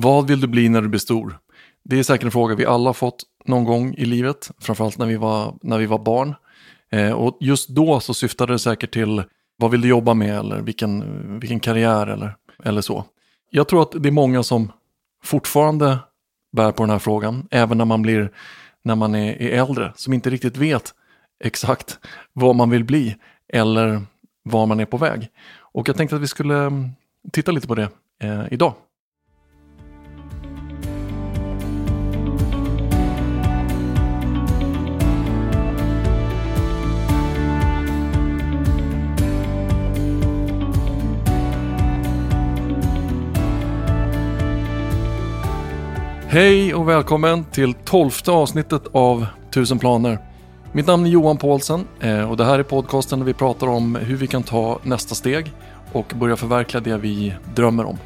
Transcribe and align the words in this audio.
Vad 0.00 0.26
vill 0.26 0.40
du 0.40 0.46
bli 0.46 0.68
när 0.68 0.82
du 0.82 0.88
blir 0.88 1.00
stor? 1.00 1.38
Det 1.84 1.98
är 1.98 2.02
säkert 2.02 2.24
en 2.24 2.30
fråga 2.30 2.54
vi 2.54 2.64
alla 2.66 2.92
fått 2.92 3.22
någon 3.44 3.64
gång 3.64 3.94
i 3.94 4.04
livet, 4.04 4.50
framförallt 4.60 4.98
när 4.98 5.06
vi 5.06 5.16
var, 5.16 5.54
när 5.62 5.78
vi 5.78 5.86
var 5.86 5.98
barn. 5.98 6.34
Eh, 6.90 7.12
och 7.12 7.36
just 7.40 7.68
då 7.68 8.00
så 8.00 8.14
syftade 8.14 8.52
det 8.52 8.58
säkert 8.58 8.92
till 8.92 9.22
vad 9.56 9.70
vill 9.70 9.80
du 9.80 9.88
jobba 9.88 10.14
med 10.14 10.38
eller 10.38 10.60
vilken, 10.60 11.04
vilken 11.40 11.60
karriär 11.60 12.06
eller, 12.06 12.36
eller 12.64 12.80
så. 12.80 13.04
Jag 13.50 13.68
tror 13.68 13.82
att 13.82 14.02
det 14.02 14.08
är 14.08 14.12
många 14.12 14.42
som 14.42 14.72
fortfarande 15.24 15.98
bär 16.56 16.72
på 16.72 16.82
den 16.82 16.90
här 16.90 16.98
frågan, 16.98 17.48
även 17.50 17.78
när 17.78 17.84
man 17.84 18.02
blir 18.02 18.30
när 18.84 18.94
man 18.94 19.14
är, 19.14 19.42
är 19.42 19.62
äldre, 19.62 19.92
som 19.96 20.12
inte 20.12 20.30
riktigt 20.30 20.56
vet 20.56 20.94
exakt 21.44 21.98
vad 22.32 22.56
man 22.56 22.70
vill 22.70 22.84
bli 22.84 23.16
eller 23.52 24.02
var 24.42 24.66
man 24.66 24.80
är 24.80 24.86
på 24.86 24.96
väg. 24.96 25.28
Och 25.58 25.88
jag 25.88 25.96
tänkte 25.96 26.16
att 26.16 26.22
vi 26.22 26.28
skulle 26.28 26.58
mm, 26.58 26.90
titta 27.32 27.52
lite 27.52 27.66
på 27.66 27.74
det 27.74 27.88
eh, 28.22 28.44
idag. 28.50 28.74
Hej 46.30 46.74
och 46.74 46.88
välkommen 46.88 47.44
till 47.44 47.74
tolfte 47.74 48.30
avsnittet 48.30 48.82
av 48.92 49.26
Tusen 49.50 49.78
planer. 49.78 50.18
Mitt 50.72 50.86
namn 50.86 51.06
är 51.06 51.10
Johan 51.10 51.36
Paulsen 51.36 51.84
eh, 52.00 52.30
och 52.30 52.36
det 52.36 52.44
här 52.44 52.58
är 52.58 52.62
podcasten 52.62 53.18
där 53.18 53.26
vi 53.26 53.34
pratar 53.34 53.66
om 53.66 53.94
hur 53.94 54.16
vi 54.16 54.26
kan 54.26 54.42
ta 54.42 54.78
nästa 54.82 55.14
steg 55.14 55.52
och 55.92 56.12
börja 56.16 56.36
förverkliga 56.36 56.80
det 56.80 56.96
vi 56.96 57.34
drömmer 57.54 57.84
om. 57.84 57.98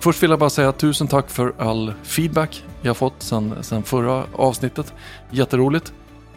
Först 0.00 0.22
vill 0.22 0.30
jag 0.30 0.38
bara 0.38 0.50
säga 0.50 0.72
tusen 0.72 1.08
tack 1.08 1.30
för 1.30 1.54
all 1.58 1.92
feedback 2.02 2.64
jag 2.82 2.96
fått 2.96 3.22
sedan, 3.22 3.54
sen 3.60 3.82
förra 3.82 4.24
avsnittet. 4.32 4.94
Jätteroligt. 5.30 5.92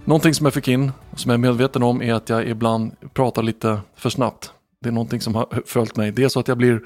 Någonting 0.05 0.33
som 0.33 0.45
jag 0.45 0.53
fick 0.53 0.67
in 0.67 0.91
och 1.11 1.19
som 1.19 1.29
jag 1.29 1.37
är 1.37 1.41
medveten 1.41 1.83
om 1.83 2.01
är 2.01 2.13
att 2.13 2.29
jag 2.29 2.47
ibland 2.47 2.91
pratar 3.13 3.43
lite 3.43 3.79
för 3.95 4.09
snabbt. 4.09 4.51
Det 4.81 4.89
är 4.89 4.93
någonting 4.93 5.21
som 5.21 5.35
har 5.35 5.47
följt 5.65 5.95
mig. 5.95 6.11
Det 6.11 6.23
är 6.23 6.29
så 6.29 6.39
att 6.39 6.47
jag 6.47 6.57
blir 6.57 6.81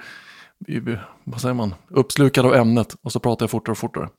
vad 1.23 1.41
säger 1.41 1.53
man, 1.53 1.75
uppslukad 1.87 2.45
av 2.45 2.53
ämnet 2.53 2.95
och 3.01 3.11
så 3.11 3.19
pratar 3.19 3.43
jag 3.43 3.51
fortare 3.51 3.71
och 3.71 3.77
fortare. 3.77 4.09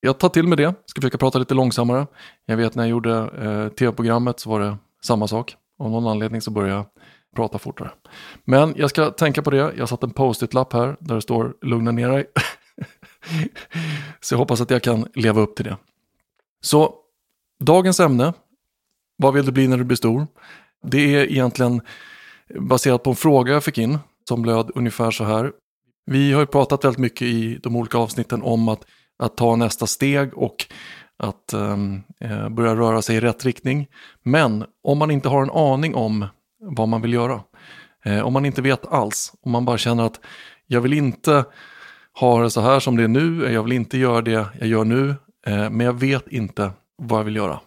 Jag 0.00 0.18
tar 0.18 0.28
till 0.28 0.48
mig 0.48 0.56
det, 0.56 0.74
ska 0.86 1.00
försöka 1.00 1.18
prata 1.18 1.38
lite 1.38 1.54
långsammare. 1.54 2.06
Jag 2.46 2.56
vet 2.56 2.74
när 2.74 2.82
jag 2.82 2.90
gjorde 2.90 3.16
eh, 3.16 3.68
tv-programmet 3.68 4.40
så 4.40 4.50
var 4.50 4.60
det 4.60 4.76
samma 5.04 5.28
sak. 5.28 5.56
Av 5.78 5.90
någon 5.90 6.06
anledning 6.06 6.40
så 6.40 6.50
började 6.50 6.74
jag 6.74 6.86
prata 7.36 7.58
fortare. 7.58 7.90
Men 8.44 8.74
jag 8.76 8.90
ska 8.90 9.10
tänka 9.10 9.42
på 9.42 9.50
det. 9.50 9.56
Jag 9.56 9.78
har 9.78 9.86
satt 9.86 10.02
en 10.02 10.10
post-it-lapp 10.10 10.72
här 10.72 10.96
där 11.00 11.14
det 11.14 11.22
står 11.22 11.54
lugna 11.62 11.92
ner 11.92 12.08
dig. 12.08 12.26
så 14.20 14.34
jag 14.34 14.38
hoppas 14.38 14.60
att 14.60 14.70
jag 14.70 14.82
kan 14.82 15.06
leva 15.14 15.40
upp 15.40 15.56
till 15.56 15.64
det. 15.64 15.76
Så 16.60 16.94
dagens 17.60 18.00
ämne, 18.00 18.32
vad 19.16 19.34
vill 19.34 19.46
du 19.46 19.52
bli 19.52 19.68
när 19.68 19.76
du 19.76 19.84
blir 19.84 19.96
stor? 19.96 20.26
Det 20.82 21.14
är 21.14 21.30
egentligen 21.30 21.80
baserat 22.60 23.02
på 23.02 23.10
en 23.10 23.16
fråga 23.16 23.52
jag 23.52 23.64
fick 23.64 23.78
in 23.78 23.98
som 24.28 24.44
löd 24.44 24.70
ungefär 24.74 25.10
så 25.10 25.24
här. 25.24 25.52
Vi 26.06 26.32
har 26.32 26.40
ju 26.40 26.46
pratat 26.46 26.84
väldigt 26.84 26.98
mycket 26.98 27.22
i 27.22 27.58
de 27.62 27.76
olika 27.76 27.98
avsnitten 27.98 28.42
om 28.42 28.68
att, 28.68 28.80
att 29.18 29.36
ta 29.36 29.56
nästa 29.56 29.86
steg 29.86 30.38
och 30.38 30.66
att 31.18 31.52
ehm, 31.52 32.02
eh, 32.20 32.48
börja 32.48 32.76
röra 32.76 33.02
sig 33.02 33.16
i 33.16 33.20
rätt 33.20 33.44
riktning. 33.44 33.86
Men 34.22 34.64
om 34.82 34.98
man 34.98 35.10
inte 35.10 35.28
har 35.28 35.42
en 35.42 35.50
aning 35.50 35.94
om 35.94 36.26
vad 36.60 36.88
man 36.88 37.02
vill 37.02 37.12
göra, 37.12 37.40
eh, 38.04 38.20
om 38.20 38.32
man 38.32 38.44
inte 38.44 38.62
vet 38.62 38.86
alls, 38.86 39.32
om 39.40 39.52
man 39.52 39.64
bara 39.64 39.78
känner 39.78 40.06
att 40.06 40.20
jag 40.66 40.80
vill 40.80 40.92
inte 40.92 41.44
ha 42.20 42.42
det 42.42 42.50
så 42.50 42.60
här 42.60 42.80
som 42.80 42.96
det 42.96 43.02
är 43.02 43.08
nu, 43.08 43.52
jag 43.52 43.62
vill 43.62 43.72
inte 43.72 43.98
göra 43.98 44.22
det 44.22 44.46
jag 44.58 44.68
gör 44.68 44.84
nu, 44.84 45.08
eh, 45.46 45.70
men 45.70 45.80
jag 45.80 45.92
vet 45.92 46.28
inte 46.28 46.70
vad 47.02 47.20
jag 47.20 47.24
vill 47.24 47.36
göra. 47.36 47.60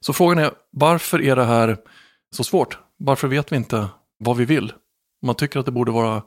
Så 0.00 0.12
frågan 0.12 0.38
är, 0.38 0.50
varför 0.70 1.22
är 1.22 1.36
det 1.36 1.44
här 1.44 1.76
så 2.36 2.44
svårt? 2.44 2.78
Varför 2.96 3.28
vet 3.28 3.52
vi 3.52 3.56
inte 3.56 3.88
vad 4.18 4.36
vi 4.36 4.44
vill? 4.44 4.72
Man 5.22 5.34
tycker 5.34 5.60
att 5.60 5.66
det 5.66 5.72
borde 5.72 5.90
vara 5.90 6.22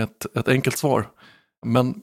ett, 0.00 0.36
ett 0.36 0.48
enkelt 0.48 0.78
svar. 0.78 1.10
Men 1.66 2.02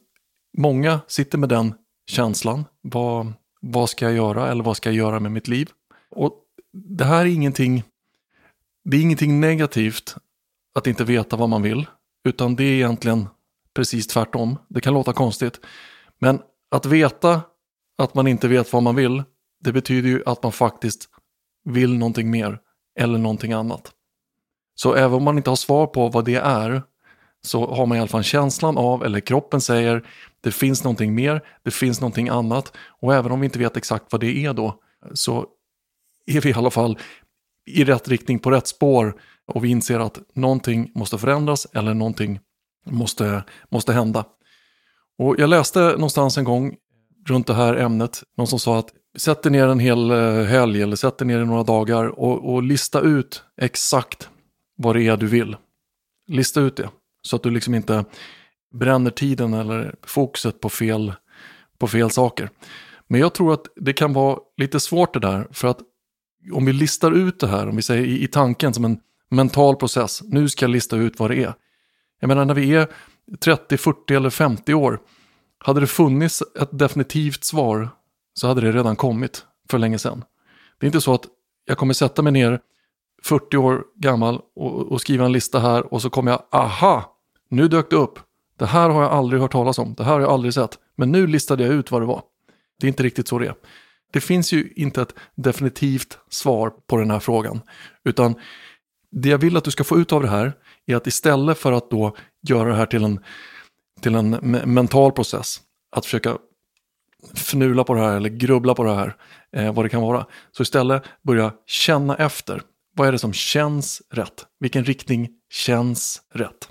många 0.57 0.99
sitter 1.07 1.37
med 1.37 1.49
den 1.49 1.73
känslan. 2.07 2.65
Vad, 2.81 3.33
vad 3.61 3.89
ska 3.89 4.05
jag 4.05 4.13
göra 4.13 4.51
eller 4.51 4.63
vad 4.63 4.77
ska 4.77 4.89
jag 4.89 4.95
göra 4.95 5.19
med 5.19 5.31
mitt 5.31 5.47
liv? 5.47 5.69
Och 6.09 6.33
det 6.73 7.05
här 7.05 7.21
är 7.21 7.25
ingenting, 7.25 7.83
det 8.83 8.97
är 8.97 9.01
ingenting 9.01 9.39
negativt 9.39 10.15
att 10.75 10.87
inte 10.87 11.03
veta 11.03 11.35
vad 11.35 11.49
man 11.49 11.61
vill. 11.61 11.87
Utan 12.23 12.55
det 12.55 12.63
är 12.63 12.73
egentligen 12.73 13.27
precis 13.73 14.07
tvärtom. 14.07 14.57
Det 14.67 14.81
kan 14.81 14.93
låta 14.93 15.13
konstigt. 15.13 15.59
Men 16.19 16.41
att 16.71 16.85
veta 16.85 17.41
att 17.97 18.13
man 18.13 18.27
inte 18.27 18.47
vet 18.47 18.73
vad 18.73 18.83
man 18.83 18.95
vill, 18.95 19.23
det 19.59 19.73
betyder 19.73 20.09
ju 20.09 20.23
att 20.25 20.43
man 20.43 20.51
faktiskt 20.51 21.09
vill 21.63 21.97
någonting 21.97 22.31
mer 22.31 22.59
eller 22.99 23.17
någonting 23.17 23.53
annat. 23.53 23.91
Så 24.75 24.93
även 24.93 25.13
om 25.13 25.23
man 25.23 25.37
inte 25.37 25.49
har 25.49 25.55
svar 25.55 25.87
på 25.87 26.09
vad 26.09 26.25
det 26.25 26.35
är 26.35 26.83
så 27.47 27.75
har 27.75 27.85
man 27.85 27.97
i 27.97 28.01
alla 28.01 28.07
fall 28.07 28.23
känslan 28.23 28.77
av, 28.77 29.05
eller 29.05 29.19
kroppen 29.19 29.61
säger, 29.61 30.07
det 30.41 30.51
finns 30.51 30.83
någonting 30.83 31.15
mer, 31.15 31.41
det 31.63 31.71
finns 31.71 32.01
någonting 32.01 32.29
annat. 32.29 32.73
Och 33.01 33.13
även 33.13 33.31
om 33.31 33.39
vi 33.39 33.45
inte 33.45 33.59
vet 33.59 33.77
exakt 33.77 34.05
vad 34.11 34.21
det 34.21 34.45
är 34.45 34.53
då, 34.53 34.79
så 35.13 35.45
är 36.25 36.41
vi 36.41 36.49
i 36.49 36.53
alla 36.53 36.71
fall 36.71 36.99
i 37.65 37.83
rätt 37.83 38.07
riktning, 38.07 38.39
på 38.39 38.51
rätt 38.51 38.67
spår. 38.67 39.15
Och 39.45 39.63
vi 39.63 39.69
inser 39.69 39.99
att 39.99 40.19
någonting 40.33 40.91
måste 40.95 41.17
förändras 41.17 41.67
eller 41.73 41.93
någonting 41.93 42.39
måste, 42.85 43.43
måste 43.69 43.93
hända. 43.93 44.25
Och 45.17 45.35
jag 45.37 45.49
läste 45.49 45.79
någonstans 45.79 46.37
en 46.37 46.43
gång 46.43 46.75
runt 47.27 47.47
det 47.47 47.53
här 47.53 47.75
ämnet, 47.75 48.23
någon 48.37 48.47
som 48.47 48.59
sa 48.59 48.79
att 48.79 48.89
sätt 49.17 49.43
dig 49.43 49.51
ner 49.51 49.67
en 49.67 49.79
hel 49.79 50.11
eh, 50.11 50.43
helg 50.43 50.81
eller 50.81 50.95
sätt 50.95 51.17
dig 51.17 51.27
ner 51.27 51.39
i 51.39 51.45
några 51.45 51.63
dagar 51.63 52.19
och, 52.19 52.53
och 52.53 52.63
lista 52.63 53.01
ut 53.01 53.43
exakt 53.61 54.29
vad 54.77 54.95
det 54.95 55.07
är 55.07 55.17
du 55.17 55.27
vill. 55.27 55.55
Lista 56.27 56.61
ut 56.61 56.75
det. 56.75 56.89
Så 57.27 57.35
att 57.35 57.43
du 57.43 57.49
liksom 57.49 57.75
inte 57.75 58.05
bränner 58.73 59.11
tiden 59.11 59.53
eller 59.53 59.95
fokuset 60.03 60.59
på 60.59 60.69
fel, 60.69 61.13
på 61.79 61.88
fel 61.88 62.11
saker. 62.11 62.49
Men 63.07 63.21
jag 63.21 63.33
tror 63.33 63.53
att 63.53 63.65
det 63.75 63.93
kan 63.93 64.13
vara 64.13 64.39
lite 64.57 64.79
svårt 64.79 65.13
det 65.13 65.19
där. 65.19 65.47
För 65.51 65.67
att 65.67 65.79
om 66.53 66.65
vi 66.65 66.73
listar 66.73 67.11
ut 67.11 67.39
det 67.39 67.47
här, 67.47 67.69
om 67.69 67.75
vi 67.75 67.81
säger 67.81 68.05
i, 68.05 68.23
i 68.23 68.27
tanken 68.27 68.73
som 68.73 68.85
en 68.85 68.99
mental 69.29 69.75
process. 69.75 70.21
Nu 70.23 70.49
ska 70.49 70.63
jag 70.63 70.69
lista 70.69 70.95
ut 70.95 71.19
vad 71.19 71.31
det 71.31 71.43
är. 71.43 71.53
Jag 72.19 72.27
menar 72.27 72.45
när 72.45 72.53
vi 72.53 72.75
är 72.75 72.88
30, 73.39 73.77
40 73.77 74.13
eller 74.15 74.29
50 74.29 74.73
år. 74.73 74.99
Hade 75.59 75.79
det 75.79 75.88
funnits 75.88 76.44
ett 76.61 76.79
definitivt 76.79 77.44
svar 77.44 77.89
så 78.33 78.47
hade 78.47 78.61
det 78.61 78.71
redan 78.71 78.95
kommit 78.95 79.45
för 79.69 79.77
länge 79.77 79.99
sedan. 79.99 80.23
Det 80.79 80.85
är 80.85 80.88
inte 80.88 81.01
så 81.01 81.13
att 81.13 81.25
jag 81.65 81.77
kommer 81.77 81.94
sätta 81.94 82.21
mig 82.21 82.31
ner 82.31 82.59
40 83.23 83.57
år 83.57 83.83
gammal 83.95 84.41
och, 84.55 84.91
och 84.91 85.01
skriva 85.01 85.25
en 85.25 85.31
lista 85.31 85.59
här 85.59 85.94
och 85.94 86.01
så 86.01 86.09
kommer 86.09 86.31
jag, 86.31 86.44
aha, 86.51 87.16
nu 87.49 87.67
dök 87.67 87.89
det 87.89 87.95
upp. 87.95 88.19
Det 88.57 88.65
här 88.65 88.89
har 88.89 89.01
jag 89.01 89.11
aldrig 89.11 89.41
hört 89.41 89.51
talas 89.51 89.79
om, 89.79 89.93
det 89.93 90.03
här 90.03 90.13
har 90.13 90.21
jag 90.21 90.31
aldrig 90.31 90.53
sett. 90.53 90.79
Men 90.95 91.11
nu 91.11 91.27
listade 91.27 91.63
jag 91.63 91.73
ut 91.73 91.91
vad 91.91 92.01
det 92.01 92.05
var. 92.05 92.21
Det 92.79 92.85
är 92.85 92.89
inte 92.89 93.03
riktigt 93.03 93.27
så 93.27 93.39
det 93.39 93.47
är. 93.47 93.55
Det 94.11 94.21
finns 94.21 94.53
ju 94.53 94.73
inte 94.75 95.01
ett 95.01 95.13
definitivt 95.35 96.17
svar 96.29 96.73
på 96.87 96.97
den 96.97 97.11
här 97.11 97.19
frågan. 97.19 97.61
Utan 98.03 98.35
det 99.11 99.29
jag 99.29 99.37
vill 99.37 99.57
att 99.57 99.63
du 99.63 99.71
ska 99.71 99.83
få 99.83 99.97
ut 99.99 100.13
av 100.13 100.21
det 100.21 100.27
här 100.27 100.53
är 100.85 100.95
att 100.95 101.07
istället 101.07 101.57
för 101.57 101.71
att 101.71 101.91
då 101.91 102.15
göra 102.47 102.69
det 102.69 102.75
här 102.75 102.85
till 102.85 103.03
en, 103.03 103.19
till 104.01 104.15
en 104.15 104.29
mental 104.65 105.11
process, 105.11 105.61
att 105.91 106.05
försöka 106.05 106.37
fnula 107.33 107.83
på 107.83 107.93
det 107.93 108.01
här 108.01 108.15
eller 108.15 108.29
grubbla 108.29 108.73
på 108.73 108.83
det 108.83 108.95
här, 108.95 109.15
eh, 109.51 109.73
vad 109.73 109.85
det 109.85 109.89
kan 109.89 110.01
vara. 110.01 110.25
Så 110.51 110.63
istället 110.63 111.03
börja 111.21 111.53
känna 111.65 112.15
efter. 112.15 112.61
Vad 112.95 113.07
är 113.07 113.11
det 113.11 113.19
som 113.19 113.33
känns 113.33 114.01
rätt? 114.09 114.45
Vilken 114.59 114.85
riktning 114.85 115.29
känns 115.49 116.21
rätt? 116.33 116.69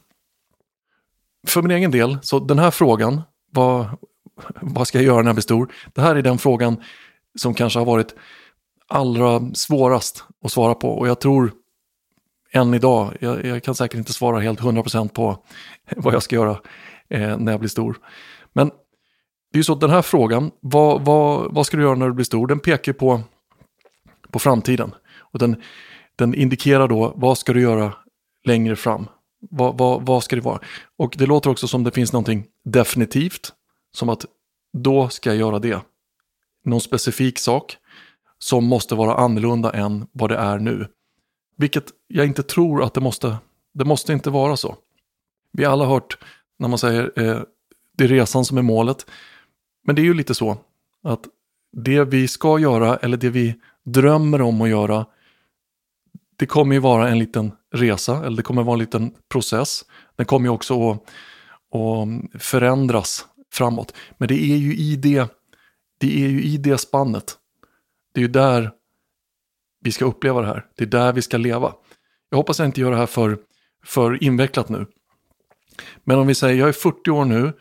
För 1.47 1.63
min 1.63 1.71
egen 1.71 1.91
del, 1.91 2.19
så 2.23 2.39
den 2.39 2.59
här 2.59 2.71
frågan, 2.71 3.23
vad, 3.53 3.87
vad 4.61 4.89
ska 4.89 4.99
jag 4.99 5.05
göra 5.05 5.23
när 5.23 5.29
jag 5.29 5.35
blir 5.35 5.43
stor? 5.43 5.73
Det 5.95 6.01
här 6.01 6.17
är 6.17 6.23
den 6.23 6.39
frågan 6.39 6.77
som 7.39 7.55
kanske 7.55 7.79
har 7.79 7.87
varit 7.87 8.15
allra 8.89 9.55
svårast 9.55 10.25
att 10.45 10.53
svara 10.53 10.75
på. 10.75 10.89
Och 10.89 11.09
jag 11.09 11.21
tror 11.21 11.53
än 12.53 12.75
idag, 12.75 13.17
jag, 13.21 13.45
jag 13.45 13.63
kan 13.63 13.75
säkert 13.75 13.99
inte 13.99 14.13
svara 14.13 14.41
helt 14.41 14.61
100% 14.61 15.09
på 15.09 15.45
vad 15.97 16.15
jag 16.15 16.23
ska 16.23 16.37
göra 16.37 16.61
eh, 17.09 17.39
när 17.39 17.53
jag 17.53 17.61
blir 17.61 17.71
stor. 17.71 17.99
Men 18.53 18.71
det 19.53 19.57
är 19.57 19.59
ju 19.59 19.65
så 19.65 19.73
att 19.73 19.81
den 19.81 19.91
här 19.91 20.03
frågan, 20.03 20.51
vad, 20.61 21.05
vad, 21.05 21.55
vad 21.55 21.67
ska 21.67 21.77
du 21.77 21.83
göra 21.83 21.95
när 21.95 22.07
du 22.07 22.13
blir 22.13 22.25
stor? 22.25 22.47
Den 22.47 22.61
pekar 22.61 22.93
på, 22.93 23.21
på 24.31 24.39
framtiden. 24.39 24.95
Och 25.19 25.39
den, 25.39 25.63
den 26.17 26.35
indikerar 26.35 26.89
då 26.89 27.13
vad 27.17 27.39
ska 27.39 27.53
du 27.53 27.61
göra 27.61 27.93
längre 28.45 28.77
fram. 28.77 29.07
Vad, 29.51 29.79
vad, 29.79 30.07
vad 30.07 30.25
ska 30.25 30.37
det 30.37 30.43
vara? 30.43 30.61
Och 30.97 31.15
det 31.19 31.27
låter 31.27 31.51
också 31.51 31.69
som 31.69 31.85
det 31.85 31.91
finns 31.91 32.13
någonting 32.13 32.47
definitivt. 32.65 33.53
Som 33.93 34.09
att 34.09 34.25
då 34.73 35.09
ska 35.09 35.31
jag 35.31 35.39
göra 35.39 35.59
det. 35.59 35.81
Någon 36.65 36.81
specifik 36.81 37.39
sak 37.39 37.77
som 38.39 38.65
måste 38.65 38.95
vara 38.95 39.15
annorlunda 39.15 39.73
än 39.73 40.07
vad 40.13 40.31
det 40.31 40.37
är 40.37 40.59
nu. 40.59 40.89
Vilket 41.57 41.85
jag 42.09 42.27
inte 42.27 42.43
tror 42.43 42.83
att 42.83 42.95
det 42.95 43.01
måste, 43.01 43.37
det 43.75 43.85
måste 43.85 44.13
inte 44.13 44.31
vara 44.31 44.57
så. 44.57 44.77
Vi 45.53 45.65
har 45.65 45.73
alla 45.73 45.85
hört 45.85 46.19
när 46.59 46.69
man 46.69 46.79
säger 46.79 47.13
eh, 47.17 47.41
det 47.97 48.05
är 48.05 48.09
resan 48.09 48.45
som 48.45 48.59
är 48.59 48.63
målet. 48.63 49.07
Men 49.85 49.97
det 49.97 50.03
är 50.03 50.05
ju 50.05 50.15
lite 50.15 50.35
så 50.35 50.59
att 51.03 51.21
det 51.73 52.05
vi 52.05 52.29
ska 52.29 52.59
göra 52.59 52.97
eller 52.97 53.17
det 53.17 53.31
vi 53.31 53.55
drömmer 53.85 54.41
om 54.41 54.61
att 54.61 54.69
göra 54.69 55.07
det 56.37 56.47
kommer 56.47 56.75
ju 56.75 56.81
vara 56.81 57.09
en 57.09 57.19
liten 57.19 57.53
resa 57.75 58.27
eller 58.27 58.37
det 58.37 58.43
kommer 58.43 58.63
vara 58.63 58.75
en 58.75 58.81
liten 58.81 59.15
process. 59.29 59.85
Den 60.17 60.27
kommer 60.27 60.47
ju 60.47 60.51
också 60.51 60.91
att, 60.91 61.03
att 61.75 62.43
förändras 62.43 63.27
framåt. 63.53 63.95
Men 64.19 64.29
det 64.29 64.35
är 64.35 64.57
ju 64.57 64.77
i 64.77 64.97
det, 64.97 65.33
det 65.99 66.25
är 66.25 66.29
ju 66.29 66.43
i 66.43 66.57
det 66.57 66.79
spannet. 66.79 67.37
Det 68.15 68.21
är 68.21 68.23
ju 68.23 68.29
där 68.29 68.71
vi 69.81 69.93
ska 69.93 70.05
uppleva 70.05 70.41
det 70.41 70.47
här. 70.47 70.67
Det 70.77 70.85
är 70.85 70.89
där 70.89 71.13
vi 71.13 71.23
ska 71.23 71.37
leva. 71.37 71.73
Jag 72.31 72.39
hoppas 72.39 72.59
jag 72.59 72.69
inte 72.69 72.81
gör 72.81 72.91
det 72.91 72.97
här 72.97 73.07
för, 73.07 73.39
för 73.85 74.23
invecklat 74.25 74.69
nu. 74.69 74.87
Men 76.05 76.19
om 76.19 76.27
vi 76.27 76.35
säger 76.35 76.59
jag 76.59 76.69
är 76.69 76.73
40 76.73 77.11
år 77.11 77.25
nu 77.25 77.53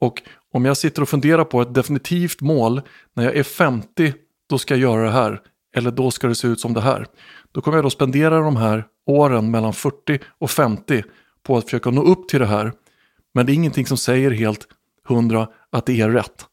och 0.00 0.22
om 0.52 0.64
jag 0.64 0.76
sitter 0.76 1.02
och 1.02 1.08
funderar 1.08 1.44
på 1.44 1.62
ett 1.62 1.74
definitivt 1.74 2.40
mål 2.40 2.82
när 3.14 3.24
jag 3.24 3.36
är 3.36 3.42
50 3.42 4.14
då 4.48 4.58
ska 4.58 4.74
jag 4.74 4.80
göra 4.80 5.02
det 5.02 5.10
här 5.10 5.40
eller 5.74 5.90
då 5.90 6.10
ska 6.10 6.28
det 6.28 6.34
se 6.34 6.48
ut 6.48 6.60
som 6.60 6.74
det 6.74 6.80
här. 6.80 7.06
Då 7.52 7.60
kommer 7.60 7.78
jag 7.78 7.84
då 7.84 7.90
spendera 7.90 8.40
de 8.40 8.56
här 8.56 8.84
åren 9.06 9.50
mellan 9.50 9.72
40 9.72 10.18
och 10.38 10.50
50 10.50 11.04
på 11.42 11.56
att 11.56 11.64
försöka 11.64 11.90
nå 11.90 12.02
upp 12.02 12.28
till 12.28 12.40
det 12.40 12.46
här. 12.46 12.72
Men 13.34 13.46
det 13.46 13.52
är 13.52 13.54
ingenting 13.54 13.86
som 13.86 13.96
säger 13.96 14.30
helt 14.30 14.68
hundra 15.08 15.48
att 15.72 15.86
det 15.86 16.00
är 16.00 16.10
rätt. 16.10 16.46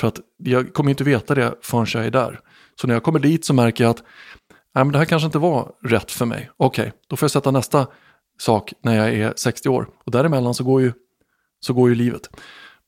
För 0.00 0.08
att 0.08 0.20
jag 0.36 0.74
kommer 0.74 0.90
inte 0.90 1.04
veta 1.04 1.34
det 1.34 1.54
förrän 1.62 1.86
jag 1.94 2.06
är 2.06 2.10
där. 2.10 2.40
Så 2.80 2.86
när 2.86 2.94
jag 2.94 3.02
kommer 3.02 3.18
dit 3.18 3.44
så 3.44 3.54
märker 3.54 3.84
jag 3.84 3.90
att 3.90 4.02
Nej, 4.74 4.84
men 4.84 4.92
det 4.92 4.98
här 4.98 5.04
kanske 5.04 5.26
inte 5.26 5.38
var 5.38 5.72
rätt 5.84 6.10
för 6.10 6.26
mig. 6.26 6.50
Okej, 6.56 6.82
okay, 6.82 6.92
då 7.06 7.16
får 7.16 7.24
jag 7.24 7.30
sätta 7.30 7.50
nästa 7.50 7.86
sak 8.38 8.72
när 8.82 8.96
jag 8.96 9.14
är 9.14 9.32
60 9.36 9.68
år. 9.68 9.88
Och 10.04 10.12
däremellan 10.12 10.54
så 10.54 10.64
går 10.64 10.82
ju, 10.82 10.92
så 11.60 11.72
går 11.72 11.88
ju 11.88 11.94
livet. 11.94 12.28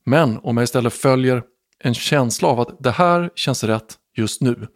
Men 0.05 0.37
om 0.37 0.57
jag 0.57 0.63
istället 0.63 0.93
följer 0.93 1.43
en 1.79 1.93
känsla 1.93 2.47
av 2.47 2.59
att 2.59 2.83
det 2.83 2.91
här 2.91 3.29
känns 3.35 3.63
rätt 3.63 3.95
just 4.17 4.41
nu. 4.41 4.67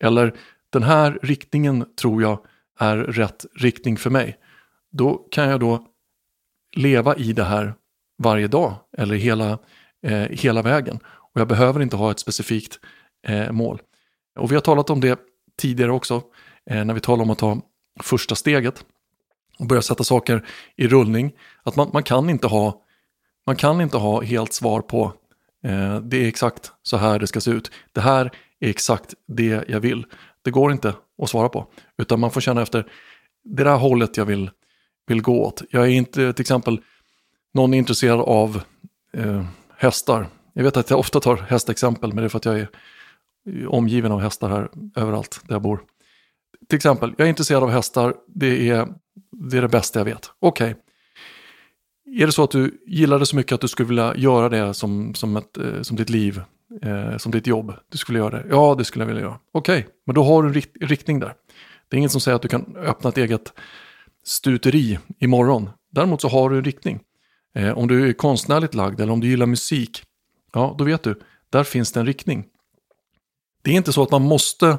Eller 0.00 0.34
den 0.70 0.82
här 0.82 1.18
riktningen 1.22 1.84
tror 2.00 2.22
jag 2.22 2.38
är 2.78 2.96
rätt 2.96 3.46
riktning 3.54 3.96
för 3.96 4.10
mig. 4.10 4.36
Då 4.92 5.14
kan 5.14 5.48
jag 5.48 5.60
då 5.60 5.86
leva 6.76 7.16
i 7.16 7.32
det 7.32 7.44
här 7.44 7.74
varje 8.18 8.48
dag 8.48 8.74
eller 8.98 9.14
hela, 9.14 9.58
eh, 10.02 10.28
hela 10.30 10.62
vägen. 10.62 10.98
Och 11.06 11.40
jag 11.40 11.48
behöver 11.48 11.82
inte 11.82 11.96
ha 11.96 12.10
ett 12.10 12.18
specifikt 12.18 12.78
eh, 13.26 13.52
mål. 13.52 13.80
Och 14.38 14.50
vi 14.50 14.54
har 14.54 14.62
talat 14.62 14.90
om 14.90 15.00
det 15.00 15.20
tidigare 15.58 15.92
också 15.92 16.22
eh, 16.70 16.84
när 16.84 16.94
vi 16.94 17.00
talar 17.00 17.22
om 17.22 17.30
att 17.30 17.38
ta 17.38 17.60
första 18.00 18.34
steget 18.34 18.84
och 19.58 19.66
börja 19.66 19.82
sätta 19.82 20.04
saker 20.04 20.46
i 20.76 20.88
rullning. 20.88 21.32
Att 21.62 21.76
man, 21.76 21.90
man, 21.92 22.02
kan, 22.02 22.30
inte 22.30 22.46
ha, 22.46 22.82
man 23.46 23.56
kan 23.56 23.80
inte 23.80 23.96
ha 23.96 24.22
helt 24.22 24.52
svar 24.52 24.80
på 24.80 25.12
eh, 25.64 26.00
det 26.00 26.24
är 26.24 26.28
exakt 26.28 26.72
så 26.82 26.96
här 26.96 27.18
det 27.18 27.26
ska 27.26 27.40
se 27.40 27.50
ut. 27.50 27.70
Det 27.92 28.00
här 28.00 28.30
är 28.60 28.68
exakt 28.68 29.14
det 29.28 29.64
jag 29.68 29.80
vill. 29.80 30.06
Det 30.42 30.50
går 30.50 30.72
inte 30.72 30.94
att 31.22 31.30
svara 31.30 31.48
på. 31.48 31.66
Utan 31.98 32.20
man 32.20 32.30
får 32.30 32.40
känna 32.40 32.62
efter 32.62 32.86
det 33.44 33.64
där 33.64 33.76
hållet 33.76 34.16
jag 34.16 34.24
vill, 34.24 34.50
vill 35.06 35.22
gå 35.22 35.44
åt. 35.44 35.62
Jag 35.70 35.84
är 35.84 35.90
inte 35.90 36.32
till 36.32 36.42
exempel 36.42 36.80
någon 37.54 37.74
är 37.74 37.78
intresserad 37.78 38.20
av 38.20 38.62
eh, 39.12 39.44
hästar. 39.76 40.28
Jag 40.52 40.64
vet 40.64 40.76
att 40.76 40.90
jag 40.90 40.98
ofta 40.98 41.20
tar 41.20 41.36
hästexempel 41.36 42.12
men 42.12 42.16
det 42.16 42.24
är 42.24 42.28
för 42.28 42.38
att 42.38 42.44
jag 42.44 42.58
är 42.58 42.68
omgiven 43.68 44.12
av 44.12 44.20
hästar 44.20 44.48
här 44.48 44.68
överallt 44.96 45.40
där 45.46 45.54
jag 45.54 45.62
bor. 45.62 45.80
Till 46.68 46.76
exempel, 46.76 47.14
jag 47.18 47.24
är 47.24 47.28
intresserad 47.28 47.62
av 47.62 47.70
hästar, 47.70 48.14
det 48.26 48.68
är 48.68 48.88
det, 49.32 49.56
är 49.56 49.62
det 49.62 49.68
bästa 49.68 50.00
jag 50.00 50.04
vet. 50.04 50.30
Okej. 50.38 50.70
Okay. 50.70 52.22
Är 52.22 52.26
det 52.26 52.32
så 52.32 52.44
att 52.44 52.50
du 52.50 52.82
gillar 52.86 53.18
det 53.18 53.26
så 53.26 53.36
mycket 53.36 53.52
att 53.52 53.60
du 53.60 53.68
skulle 53.68 53.88
vilja 53.88 54.16
göra 54.16 54.48
det 54.48 54.74
som, 54.74 55.14
som, 55.14 55.36
ett, 55.36 55.58
eh, 55.58 55.82
som 55.82 55.96
ditt 55.96 56.10
liv, 56.10 56.42
eh, 56.82 57.16
som 57.16 57.32
ditt 57.32 57.46
jobb? 57.46 57.74
Du 57.88 57.98
skulle 57.98 58.18
göra 58.18 58.30
det? 58.30 58.44
Ja, 58.50 58.74
det 58.78 58.84
skulle 58.84 59.02
jag 59.02 59.06
vilja 59.06 59.22
göra. 59.22 59.38
Okej, 59.52 59.78
okay. 59.78 59.92
men 60.06 60.14
då 60.14 60.24
har 60.24 60.42
du 60.42 60.48
en 60.48 60.54
rikt 60.54 60.76
riktning 60.80 61.20
där. 61.20 61.34
Det 61.88 61.96
är 61.96 61.98
inget 61.98 62.12
som 62.12 62.20
säger 62.20 62.36
att 62.36 62.42
du 62.42 62.48
kan 62.48 62.76
öppna 62.76 63.10
ett 63.10 63.18
eget 63.18 63.52
stuteri 64.24 64.98
imorgon. 65.18 65.70
Däremot 65.90 66.20
så 66.20 66.28
har 66.28 66.50
du 66.50 66.56
en 66.56 66.64
riktning. 66.64 67.00
Eh, 67.54 67.78
om 67.78 67.88
du 67.88 68.08
är 68.08 68.12
konstnärligt 68.12 68.74
lagd 68.74 69.00
eller 69.00 69.12
om 69.12 69.20
du 69.20 69.28
gillar 69.28 69.46
musik, 69.46 70.02
ja 70.52 70.74
då 70.78 70.84
vet 70.84 71.02
du, 71.02 71.20
där 71.50 71.64
finns 71.64 71.92
det 71.92 72.00
en 72.00 72.06
riktning. 72.06 72.44
Det 73.62 73.70
är 73.70 73.74
inte 73.74 73.92
så 73.92 74.02
att 74.02 74.10
man 74.10 74.22
måste, 74.22 74.78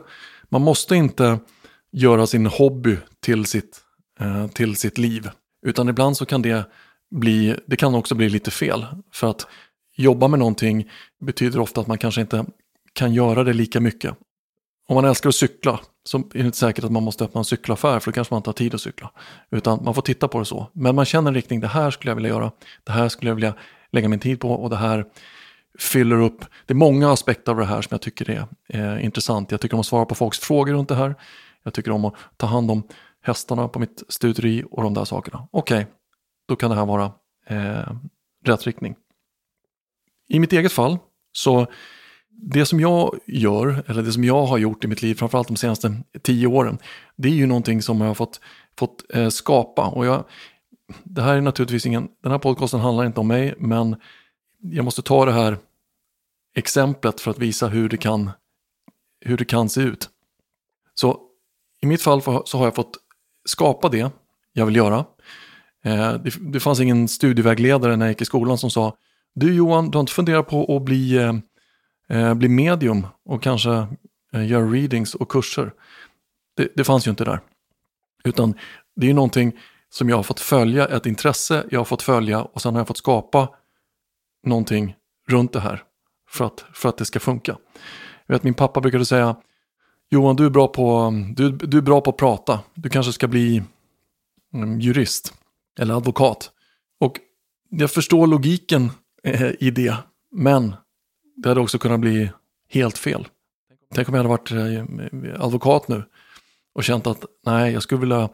man 0.49 0.61
måste 0.61 0.95
inte 0.95 1.39
göra 1.91 2.27
sin 2.27 2.45
hobby 2.45 2.97
till 3.19 3.45
sitt, 3.45 3.81
eh, 4.19 4.47
till 4.47 4.75
sitt 4.75 4.97
liv. 4.97 5.29
Utan 5.65 5.89
ibland 5.89 6.17
så 6.17 6.25
kan 6.25 6.41
det 6.41 6.65
bli, 7.11 7.55
det 7.65 7.75
kan 7.75 7.95
också 7.95 8.15
bli 8.15 8.29
lite 8.29 8.51
fel. 8.51 8.85
För 9.13 9.29
att 9.29 9.47
jobba 10.01 10.27
med 10.27 10.39
någonting 10.39 10.89
betyder 11.19 11.59
ofta 11.59 11.81
att 11.81 11.87
man 11.87 11.97
kanske 11.97 12.21
inte 12.21 12.45
kan 12.93 13.13
göra 13.13 13.43
det 13.43 13.53
lika 13.53 13.79
mycket. 13.79 14.15
Om 14.87 14.95
man 14.95 15.05
älskar 15.05 15.29
att 15.29 15.35
cykla 15.35 15.79
så 16.03 16.17
är 16.17 16.23
det 16.33 16.39
inte 16.39 16.57
säkert 16.57 16.83
att 16.83 16.91
man 16.91 17.03
måste 17.03 17.23
öppna 17.23 17.39
en 17.39 17.45
cykelaffär 17.45 17.99
för 17.99 18.11
då 18.11 18.15
kanske 18.15 18.33
man 18.33 18.39
inte 18.39 18.49
har 18.49 18.53
tid 18.53 18.75
att 18.75 18.81
cykla. 18.81 19.11
Utan 19.51 19.83
man 19.83 19.93
får 19.93 20.01
titta 20.01 20.27
på 20.27 20.39
det 20.39 20.45
så. 20.45 20.67
Men 20.73 20.95
man 20.95 21.05
känner 21.05 21.27
en 21.27 21.35
riktning, 21.35 21.59
det 21.59 21.67
här 21.67 21.91
skulle 21.91 22.11
jag 22.11 22.15
vilja 22.15 22.29
göra, 22.29 22.51
det 22.83 22.91
här 22.91 23.09
skulle 23.09 23.29
jag 23.29 23.35
vilja 23.35 23.53
lägga 23.91 24.09
min 24.09 24.19
tid 24.19 24.39
på 24.39 24.51
och 24.51 24.69
det 24.69 24.75
här 24.75 25.05
fyller 25.79 26.21
upp. 26.21 26.45
Det 26.65 26.73
är 26.73 26.75
många 26.75 27.11
aspekter 27.11 27.51
av 27.51 27.57
det 27.57 27.65
här 27.65 27.81
som 27.81 27.89
jag 27.91 28.01
tycker 28.01 28.29
är 28.29 28.47
eh, 28.67 29.05
intressant. 29.05 29.51
Jag 29.51 29.61
tycker 29.61 29.75
om 29.75 29.79
att 29.79 29.85
svara 29.85 30.05
på 30.05 30.15
folks 30.15 30.39
frågor 30.39 30.73
runt 30.73 30.89
det 30.89 30.95
här. 30.95 31.15
Jag 31.63 31.73
tycker 31.73 31.91
om 31.91 32.05
att 32.05 32.15
ta 32.37 32.47
hand 32.47 32.71
om 32.71 32.83
hästarna 33.21 33.67
på 33.67 33.79
mitt 33.79 34.03
stuteri 34.09 34.63
och 34.71 34.83
de 34.83 34.93
där 34.93 35.05
sakerna. 35.05 35.47
Okej, 35.51 35.81
okay, 35.81 35.93
då 36.47 36.55
kan 36.55 36.69
det 36.69 36.75
här 36.75 36.85
vara 36.85 37.11
eh, 37.47 37.93
rätt 38.45 38.67
riktning. 38.67 38.95
I 40.31 40.39
mitt 40.39 40.53
eget 40.53 40.71
fall 40.71 40.97
så 41.31 41.67
det 42.29 42.65
som 42.65 42.79
jag 42.79 43.19
gör, 43.27 43.83
eller 43.87 44.03
det 44.03 44.11
som 44.11 44.23
jag 44.23 44.45
har 44.45 44.57
gjort 44.57 44.83
i 44.83 44.87
mitt 44.87 45.01
liv, 45.01 45.15
framförallt 45.15 45.47
de 45.47 45.57
senaste 45.57 46.01
tio 46.21 46.47
åren, 46.47 46.77
det 47.15 47.27
är 47.27 47.33
ju 47.33 47.45
någonting 47.45 47.81
som 47.81 48.01
jag 48.01 48.07
har 48.07 48.15
fått, 48.15 48.39
fått 48.77 49.15
eh, 49.15 49.29
skapa. 49.29 49.87
Och 49.87 50.05
jag, 50.05 50.25
det 51.03 51.21
här 51.21 51.35
är 51.35 51.41
naturligtvis 51.41 51.85
ingen, 51.85 52.07
den 52.23 52.31
här 52.31 52.39
podcasten 52.39 52.79
handlar 52.79 53.05
inte 53.05 53.19
om 53.19 53.27
mig, 53.27 53.55
men 53.57 53.95
jag 54.61 54.85
måste 54.85 55.01
ta 55.01 55.25
det 55.25 55.31
här 55.31 55.57
exemplet 56.55 57.21
för 57.21 57.31
att 57.31 57.39
visa 57.39 57.67
hur 57.67 57.89
det 57.89 57.97
kan, 57.97 58.31
hur 59.21 59.37
det 59.37 59.45
kan 59.45 59.69
se 59.69 59.81
ut. 59.81 60.09
Så 60.93 61.19
i 61.81 61.85
mitt 61.85 62.01
fall 62.01 62.21
så 62.21 62.57
har 62.57 62.65
jag 62.65 62.75
fått 62.75 62.97
skapa 63.45 63.89
det 63.89 64.11
jag 64.53 64.65
vill 64.65 64.75
göra. 64.75 65.05
Eh, 65.83 66.13
det, 66.13 66.33
det 66.39 66.59
fanns 66.59 66.79
ingen 66.79 67.07
studievägledare 67.07 67.95
när 67.95 68.05
jag 68.05 68.11
gick 68.11 68.21
i 68.21 68.25
skolan 68.25 68.57
som 68.57 68.71
sa 68.71 68.97
du 69.35 69.55
Johan, 69.55 69.91
du 69.91 69.97
har 69.97 70.01
inte 70.01 70.13
funderat 70.13 70.47
på 70.47 70.75
att 70.75 70.81
bli, 70.81 71.17
eh, 71.17 71.33
eh, 72.09 72.33
bli 72.33 72.49
medium 72.49 73.07
och 73.25 73.43
kanske 73.43 73.87
eh, 74.33 74.47
göra 74.47 74.65
readings 74.65 75.15
och 75.15 75.31
kurser. 75.31 75.73
Det, 76.57 76.71
det 76.75 76.83
fanns 76.83 77.07
ju 77.07 77.11
inte 77.11 77.25
där. 77.25 77.39
Utan 78.23 78.53
det 78.95 79.05
är 79.05 79.07
ju 79.07 79.13
någonting 79.13 79.59
som 79.89 80.09
jag 80.09 80.15
har 80.15 80.23
fått 80.23 80.39
följa, 80.39 80.87
ett 80.87 81.05
intresse 81.05 81.65
jag 81.71 81.79
har 81.79 81.85
fått 81.85 82.01
följa 82.01 82.41
och 82.41 82.61
sen 82.61 82.73
har 82.73 82.79
jag 82.79 82.87
fått 82.87 82.97
skapa 82.97 83.49
någonting 84.43 84.95
runt 85.27 85.53
det 85.53 85.59
här 85.59 85.83
för 86.29 86.45
att, 86.45 86.65
för 86.73 86.89
att 86.89 86.97
det 86.97 87.05
ska 87.05 87.19
funka. 87.19 87.57
Jag 88.25 88.35
vet 88.35 88.43
min 88.43 88.53
pappa 88.53 88.81
brukade 88.81 89.05
säga 89.05 89.35
Johan 90.09 90.35
du 90.35 90.45
är 90.45 90.49
bra 90.49 90.67
på, 90.67 91.13
du, 91.35 91.51
du 91.51 91.77
är 91.77 91.81
bra 91.81 92.01
på 92.01 92.09
att 92.09 92.17
prata. 92.17 92.59
Du 92.73 92.89
kanske 92.89 93.13
ska 93.13 93.27
bli 93.27 93.63
mm, 94.53 94.79
jurist 94.79 95.33
eller 95.79 95.93
advokat. 95.93 96.51
Och 96.99 97.19
jag 97.69 97.91
förstår 97.91 98.27
logiken 98.27 98.91
eh, 99.23 99.51
i 99.59 99.71
det. 99.71 99.95
Men 100.31 100.75
det 101.35 101.49
hade 101.49 101.61
också 101.61 101.77
kunnat 101.77 101.99
bli 101.99 102.31
helt 102.69 102.97
fel. 102.97 103.27
Tänk 103.93 104.09
om 104.09 104.13
jag 104.13 104.23
hade 104.23 104.29
varit 104.29 104.51
eh, 104.51 105.43
advokat 105.43 105.87
nu 105.87 106.03
och 106.73 106.83
känt 106.83 107.07
att 107.07 107.25
nej, 107.45 107.73
jag 107.73 107.83
skulle 107.83 108.01
vilja, 108.01 108.29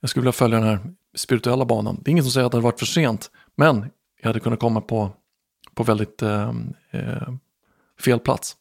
jag 0.00 0.10
skulle 0.10 0.22
vilja 0.22 0.32
följa 0.32 0.58
den 0.58 0.68
här 0.68 0.78
spirituella 1.16 1.64
banan. 1.64 2.00
Det 2.02 2.08
är 2.08 2.12
inget 2.12 2.24
som 2.24 2.32
säger 2.32 2.46
att 2.46 2.52
det 2.52 2.56
hade 2.56 2.64
varit 2.64 2.78
för 2.78 2.86
sent. 2.86 3.30
Men 3.56 3.90
jag 4.20 4.28
hade 4.28 4.40
kunnat 4.40 4.60
komma 4.60 4.80
på 4.80 5.10
på 5.74 5.82
väldigt 5.82 6.22
eh, 6.22 6.52
eh 6.90 7.28
fel 8.00 8.18
plats. 8.18 8.56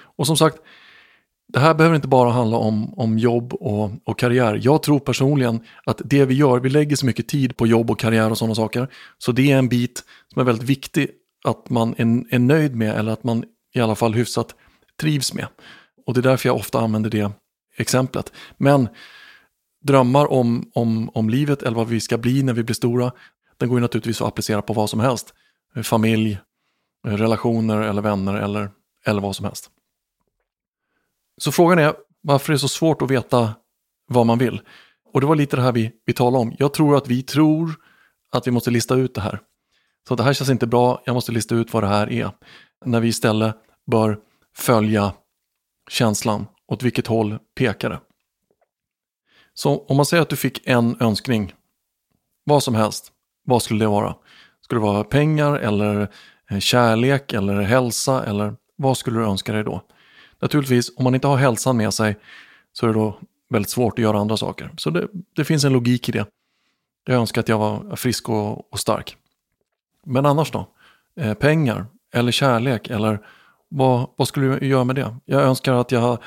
Och 0.00 0.26
som 0.26 0.36
sagt, 0.36 0.58
det 1.52 1.58
här 1.58 1.74
behöver 1.74 1.96
inte 1.96 2.08
bara 2.08 2.30
handla 2.30 2.56
om, 2.56 2.94
om 2.94 3.18
jobb 3.18 3.54
och, 3.54 3.90
och 4.04 4.18
karriär. 4.18 4.60
Jag 4.62 4.82
tror 4.82 4.98
personligen 4.98 5.60
att 5.84 6.00
det 6.04 6.24
vi 6.24 6.34
gör, 6.34 6.60
vi 6.60 6.68
lägger 6.68 6.96
så 6.96 7.06
mycket 7.06 7.28
tid 7.28 7.56
på 7.56 7.66
jobb 7.66 7.90
och 7.90 7.98
karriär 7.98 8.30
och 8.30 8.38
sådana 8.38 8.54
saker. 8.54 8.88
Så 9.18 9.32
det 9.32 9.52
är 9.52 9.58
en 9.58 9.68
bit 9.68 10.02
som 10.32 10.40
är 10.40 10.44
väldigt 10.44 10.68
viktig 10.68 11.10
att 11.44 11.70
man 11.70 11.94
är, 11.98 12.34
är 12.34 12.38
nöjd 12.38 12.76
med 12.76 12.98
eller 12.98 13.12
att 13.12 13.24
man 13.24 13.44
i 13.74 13.80
alla 13.80 13.94
fall 13.94 14.14
hyfsat 14.14 14.54
trivs 15.00 15.34
med. 15.34 15.46
Och 16.06 16.14
det 16.14 16.20
är 16.20 16.22
därför 16.22 16.48
jag 16.48 16.56
ofta 16.56 16.80
använder 16.80 17.10
det 17.10 17.30
exemplet. 17.76 18.32
Men 18.56 18.88
drömmar 19.84 20.32
om, 20.32 20.70
om, 20.74 21.10
om 21.14 21.30
livet 21.30 21.62
eller 21.62 21.76
vad 21.76 21.88
vi 21.88 22.00
ska 22.00 22.18
bli 22.18 22.42
när 22.42 22.52
vi 22.52 22.62
blir 22.62 22.74
stora, 22.74 23.12
den 23.58 23.68
går 23.68 23.78
ju 23.78 23.82
naturligtvis 23.82 24.20
att 24.20 24.28
applicera 24.28 24.62
på 24.62 24.72
vad 24.72 24.90
som 24.90 25.00
helst. 25.00 25.34
Familj, 25.82 26.38
relationer 27.06 27.80
eller 27.80 28.02
vänner 28.02 28.34
eller, 28.34 28.70
eller 29.06 29.20
vad 29.20 29.36
som 29.36 29.44
helst. 29.44 29.70
Så 31.38 31.52
frågan 31.52 31.78
är 31.78 31.94
varför 32.20 32.52
det 32.52 32.56
är 32.56 32.58
så 32.58 32.68
svårt 32.68 33.02
att 33.02 33.10
veta 33.10 33.54
vad 34.08 34.26
man 34.26 34.38
vill. 34.38 34.60
Och 35.12 35.20
det 35.20 35.26
var 35.26 35.36
lite 35.36 35.56
det 35.56 35.62
här 35.62 35.72
vi, 35.72 35.92
vi 36.04 36.12
talade 36.12 36.42
om. 36.42 36.54
Jag 36.58 36.74
tror 36.74 36.96
att 36.96 37.08
vi 37.08 37.22
tror 37.22 37.74
att 38.32 38.46
vi 38.46 38.50
måste 38.50 38.70
lista 38.70 38.94
ut 38.94 39.14
det 39.14 39.20
här. 39.20 39.40
Så 40.08 40.14
det 40.14 40.22
här 40.22 40.32
känns 40.32 40.50
inte 40.50 40.66
bra, 40.66 41.02
jag 41.04 41.14
måste 41.14 41.32
lista 41.32 41.54
ut 41.54 41.72
vad 41.72 41.82
det 41.82 41.88
här 41.88 42.12
är. 42.12 42.30
När 42.84 43.00
vi 43.00 43.08
istället 43.08 43.56
bör 43.86 44.18
följa 44.56 45.12
känslan, 45.90 46.46
åt 46.68 46.82
vilket 46.82 47.06
håll 47.06 47.38
pekar 47.56 47.90
det. 47.90 48.00
Så 49.54 49.84
om 49.86 49.96
man 49.96 50.06
säger 50.06 50.22
att 50.22 50.28
du 50.28 50.36
fick 50.36 50.66
en 50.66 50.96
önskning, 51.00 51.54
vad 52.44 52.62
som 52.62 52.74
helst, 52.74 53.12
vad 53.44 53.62
skulle 53.62 53.84
det 53.84 53.88
vara? 53.88 54.14
Skulle 54.60 54.80
det 54.80 54.86
vara 54.86 55.04
pengar 55.04 55.54
eller 55.54 56.08
eh, 56.50 56.58
kärlek 56.58 57.32
eller 57.32 57.60
hälsa 57.60 58.24
eller 58.24 58.56
vad 58.76 58.96
skulle 58.96 59.18
du 59.18 59.24
önska 59.24 59.52
dig 59.52 59.64
då? 59.64 59.82
Naturligtvis, 60.40 60.96
om 60.96 61.04
man 61.04 61.14
inte 61.14 61.28
har 61.28 61.36
hälsan 61.36 61.76
med 61.76 61.94
sig 61.94 62.16
så 62.72 62.86
är 62.86 62.88
det 62.88 62.98
då 62.98 63.18
väldigt 63.48 63.70
svårt 63.70 63.92
att 63.92 64.02
göra 64.02 64.18
andra 64.18 64.36
saker. 64.36 64.70
Så 64.76 64.90
det, 64.90 65.08
det 65.36 65.44
finns 65.44 65.64
en 65.64 65.72
logik 65.72 66.08
i 66.08 66.12
det. 66.12 66.26
Jag 67.04 67.16
önskar 67.16 67.40
att 67.40 67.48
jag 67.48 67.58
var 67.58 67.96
frisk 67.96 68.28
och, 68.28 68.72
och 68.72 68.78
stark. 68.78 69.16
Men 70.06 70.26
annars 70.26 70.50
då? 70.50 70.68
Eh, 71.16 71.34
pengar 71.34 71.86
eller 72.12 72.32
kärlek 72.32 72.90
eller 72.90 73.20
vad, 73.68 74.10
vad 74.16 74.28
skulle 74.28 74.58
du 74.58 74.66
göra 74.66 74.84
med 74.84 74.96
det? 74.96 75.16
Jag 75.24 75.42
önskar 75.42 75.72
att 75.72 75.92
jag 75.92 76.00
har 76.00 76.18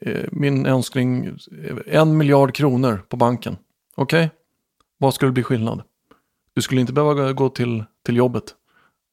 eh, 0.00 0.24
min 0.32 0.66
önskning 0.66 1.26
eh, 1.26 1.76
en 1.86 2.16
miljard 2.16 2.54
kronor 2.54 3.02
på 3.08 3.16
banken. 3.16 3.56
Okej, 3.94 4.24
okay? 4.24 4.36
vad 4.98 5.14
skulle 5.14 5.32
bli 5.32 5.42
skillnad? 5.42 5.82
Du 6.54 6.62
skulle 6.62 6.80
inte 6.80 6.92
behöva 6.92 7.32
gå 7.32 7.48
till, 7.48 7.84
till 8.06 8.16
jobbet 8.16 8.44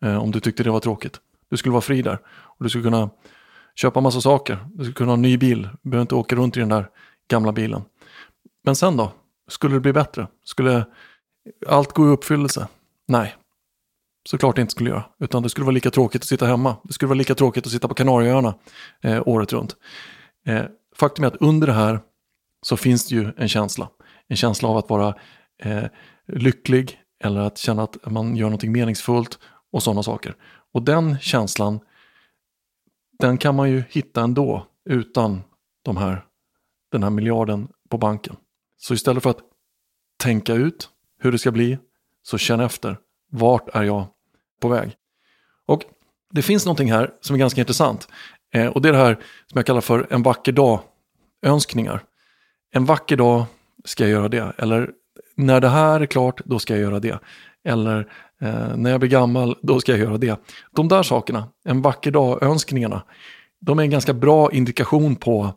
eh, 0.04 0.18
om 0.18 0.32
du 0.32 0.40
tyckte 0.40 0.64
det 0.64 0.72
var 0.72 0.80
tråkigt. 0.80 1.20
Du 1.50 1.58
skulle 1.58 1.72
vara 1.72 1.82
fri 1.82 2.02
där 2.02 2.20
och 2.28 2.64
du 2.64 2.70
skulle 2.70 2.84
kunna 2.84 3.10
köpa 3.76 4.02
massa 4.02 4.22
saker. 4.22 4.58
Du 4.74 4.84
skulle 4.84 4.94
kunna 4.94 5.12
ha 5.12 5.14
en 5.14 5.22
ny 5.22 5.38
bil. 5.38 5.70
Du 5.82 5.90
behöver 5.90 6.02
inte 6.02 6.16
åka 6.16 6.36
runt 6.36 6.58
i 6.58 6.60
den 6.60 6.70
där 6.70 6.90
gamla 7.28 7.52
bilen. 7.52 7.82
Men 8.64 8.76
sen 8.76 8.98
då? 8.98 9.12
Skulle 9.48 9.76
det 9.76 9.80
bli 9.80 9.94
bättre? 9.94 10.28
Skulle 10.44 10.86
allt 11.68 11.94
gå 11.94 12.06
i 12.06 12.10
uppfyllelse? 12.10 12.68
Nej, 13.08 13.36
såklart 14.30 14.56
det 14.56 14.62
inte 14.62 14.72
skulle 14.72 14.90
göra. 14.90 15.04
Utan 15.20 15.44
det 15.44 15.50
skulle 15.50 15.66
vara 15.66 15.74
lika 15.74 15.92
tråkigt 15.92 16.22
att 16.22 16.28
sitta 16.28 16.46
hemma. 16.46 16.76
Det 16.84 16.94
skulle 16.94 17.08
vara 17.08 17.18
lika 17.18 17.36
tråkigt 17.36 17.66
att 17.66 17.72
sitta 17.72 17.88
på 17.88 17.94
Kanarieöarna 17.94 18.56
eh, 19.04 19.28
året 19.28 19.54
runt. 19.54 19.76
Eh, 20.46 20.64
faktum 20.96 21.24
är 21.24 21.28
att 21.28 21.42
under 21.42 21.68
det 21.68 21.74
här 21.74 22.00
så 22.62 22.78
finns 22.78 23.08
det 23.08 23.16
ju 23.16 23.32
en 23.38 23.50
känsla. 23.50 23.90
En 24.28 24.38
känsla 24.38 24.70
av 24.70 24.78
att 24.78 24.90
vara 24.90 25.16
eh, 25.64 25.84
lycklig 26.28 27.00
eller 27.24 27.42
att 27.42 27.58
känna 27.58 27.84
att 27.84 27.98
man 28.06 28.36
gör 28.36 28.46
någonting 28.46 28.72
meningsfullt 28.72 29.40
och 29.72 29.84
sådana 29.84 30.04
saker. 30.04 30.36
Och 30.74 30.84
den 30.84 31.20
känslan, 31.20 31.80
den 33.22 33.38
kan 33.38 33.56
man 33.56 33.70
ju 33.70 33.84
hitta 33.90 34.22
ändå 34.22 34.68
utan 34.86 35.42
de 35.84 35.98
här, 35.98 36.26
den 36.92 37.04
här 37.04 37.10
miljarden 37.10 37.68
på 37.90 37.98
banken. 37.98 38.36
Så 38.78 38.94
istället 38.94 39.24
för 39.24 39.30
att 39.30 39.40
tänka 40.24 40.54
ut 40.54 40.90
hur 41.20 41.32
det 41.32 41.38
ska 41.38 41.52
bli, 41.52 41.78
så 42.24 42.38
känn 42.38 42.60
efter. 42.60 42.98
Vart 43.32 43.76
är 43.76 43.84
jag 43.84 44.06
på 44.62 44.68
väg? 44.68 44.96
Och 45.66 45.84
det 46.32 46.42
finns 46.42 46.66
någonting 46.66 46.92
här 46.92 47.14
som 47.22 47.34
är 47.36 47.40
ganska 47.40 47.62
intressant. 47.62 48.08
Eh, 48.54 48.68
och 48.68 48.82
det 48.82 48.90
är 48.90 48.94
det 48.94 49.00
här 49.00 49.16
som 49.48 49.58
jag 49.58 49.66
kallar 49.66 49.82
för 49.82 50.08
en 50.10 50.24
vacker 50.24 50.52
dag-önskningar. 50.52 52.04
En 52.72 52.86
vacker 52.86 53.18
dag 53.18 53.46
ska 53.86 54.04
jag 54.04 54.12
göra 54.12 54.30
det. 54.30 54.54
Eller 54.58 54.92
när 55.36 55.62
det 55.62 55.70
här 55.70 56.02
är 56.02 56.06
klart, 56.06 56.42
då 56.46 56.60
ska 56.60 56.74
jag 56.74 56.82
göra 56.82 57.00
det. 57.00 57.20
Eller 57.64 58.14
eh, 58.42 58.78
när 58.78 58.92
jag 58.92 59.00
blir 59.00 59.10
gammal, 59.10 59.58
då 59.62 59.80
ska 59.80 59.92
jag 59.92 60.00
göra 60.02 60.18
det. 60.18 60.42
De 60.72 60.88
där 60.88 61.04
sakerna, 61.04 61.48
en 61.66 61.82
vacker 61.82 62.12
dag-önskningarna, 62.12 63.04
de 63.60 63.80
är 63.80 63.84
en 63.84 63.90
ganska 63.90 64.14
bra 64.14 64.52
indikation 64.52 65.16
på 65.16 65.54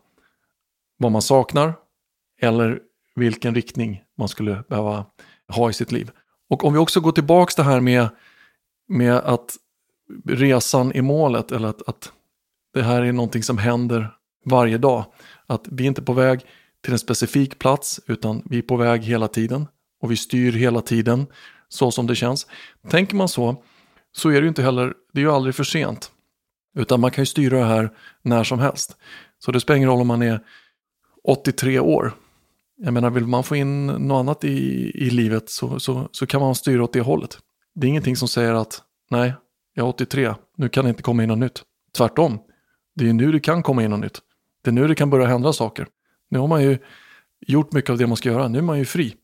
vad 0.98 1.12
man 1.12 1.22
saknar 1.22 1.74
eller 2.40 2.80
vilken 3.14 3.54
riktning 3.54 4.02
man 4.18 4.28
skulle 4.28 4.64
behöva 4.68 5.06
ha 5.48 5.70
i 5.70 5.72
sitt 5.72 5.92
liv. 5.92 6.10
Och 6.50 6.64
om 6.64 6.72
vi 6.72 6.78
också 6.78 7.00
går 7.00 7.12
tillbaka 7.12 7.52
det 7.56 7.62
här 7.62 7.80
med, 7.80 8.08
med 8.88 9.14
att 9.14 9.56
resan 10.24 10.92
är 10.92 11.02
målet 11.02 11.52
eller 11.52 11.68
att, 11.68 11.88
att 11.88 12.12
det 12.74 12.82
här 12.82 13.02
är 13.02 13.12
någonting 13.12 13.42
som 13.42 13.58
händer 13.58 14.10
varje 14.44 14.78
dag. 14.78 15.04
Att 15.46 15.66
vi 15.70 15.84
är 15.84 15.88
inte 15.88 16.02
på 16.02 16.12
väg 16.12 16.40
till 16.80 16.92
en 16.92 16.98
specifik 16.98 17.58
plats 17.58 18.00
utan 18.06 18.42
vi 18.44 18.58
är 18.58 18.62
på 18.62 18.76
väg 18.76 19.02
hela 19.02 19.28
tiden 19.28 19.66
och 20.00 20.10
vi 20.10 20.16
styr 20.16 20.52
hela 20.52 20.80
tiden 20.80 21.26
så 21.74 21.90
som 21.90 22.06
det 22.06 22.14
känns. 22.14 22.46
Tänker 22.88 23.16
man 23.16 23.28
så 23.28 23.62
så 24.12 24.28
är 24.28 24.34
det 24.34 24.40
ju 24.40 24.48
inte 24.48 24.62
heller, 24.62 24.94
det 25.12 25.20
är 25.20 25.24
ju 25.24 25.30
aldrig 25.30 25.54
för 25.54 25.64
sent. 25.64 26.10
Utan 26.76 27.00
man 27.00 27.10
kan 27.10 27.22
ju 27.22 27.26
styra 27.26 27.58
det 27.58 27.64
här 27.64 27.90
när 28.22 28.44
som 28.44 28.58
helst. 28.58 28.96
Så 29.38 29.52
det 29.52 29.60
spelar 29.60 29.76
ingen 29.76 29.88
roll 29.88 30.00
om 30.00 30.06
man 30.06 30.22
är 30.22 30.40
83 31.24 31.80
år. 31.80 32.12
Jag 32.76 32.92
menar, 32.94 33.10
vill 33.10 33.26
man 33.26 33.44
få 33.44 33.56
in 33.56 33.86
något 33.86 34.20
annat 34.20 34.44
i, 34.44 34.90
i 34.94 35.10
livet 35.10 35.50
så, 35.50 35.80
så, 35.80 36.08
så 36.12 36.26
kan 36.26 36.40
man 36.40 36.54
styra 36.54 36.84
åt 36.84 36.92
det 36.92 37.00
hållet. 37.00 37.38
Det 37.74 37.86
är 37.86 37.88
ingenting 37.88 38.16
som 38.16 38.28
säger 38.28 38.54
att 38.54 38.82
nej, 39.10 39.34
jag 39.74 39.84
är 39.84 39.88
83, 39.88 40.34
nu 40.56 40.68
kan 40.68 40.84
det 40.84 40.88
inte 40.88 41.02
komma 41.02 41.22
in 41.22 41.28
något 41.28 41.38
nytt. 41.38 41.62
Tvärtom, 41.96 42.38
det 42.94 43.08
är 43.08 43.12
nu 43.12 43.32
det 43.32 43.40
kan 43.40 43.62
komma 43.62 43.84
in 43.84 43.90
något 43.90 44.00
nytt. 44.00 44.18
Det 44.62 44.70
är 44.70 44.72
nu 44.72 44.88
det 44.88 44.94
kan 44.94 45.10
börja 45.10 45.26
hända 45.26 45.52
saker. 45.52 45.86
Nu 46.30 46.38
har 46.38 46.46
man 46.46 46.62
ju 46.62 46.78
gjort 47.46 47.72
mycket 47.72 47.90
av 47.90 47.98
det 47.98 48.06
man 48.06 48.16
ska 48.16 48.28
göra, 48.28 48.48
nu 48.48 48.58
är 48.58 48.62
man 48.62 48.78
ju 48.78 48.84
fri. 48.84 49.14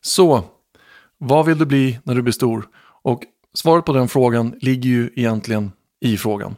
Så, 0.00 0.44
vad 1.22 1.46
vill 1.46 1.58
du 1.58 1.66
bli 1.66 1.98
när 2.04 2.14
du 2.14 2.22
blir 2.22 2.32
stor? 2.32 2.68
Och 3.02 3.22
svaret 3.54 3.84
på 3.84 3.92
den 3.92 4.08
frågan 4.08 4.54
ligger 4.60 4.90
ju 4.90 5.10
egentligen 5.14 5.72
i 6.00 6.16
frågan. 6.16 6.56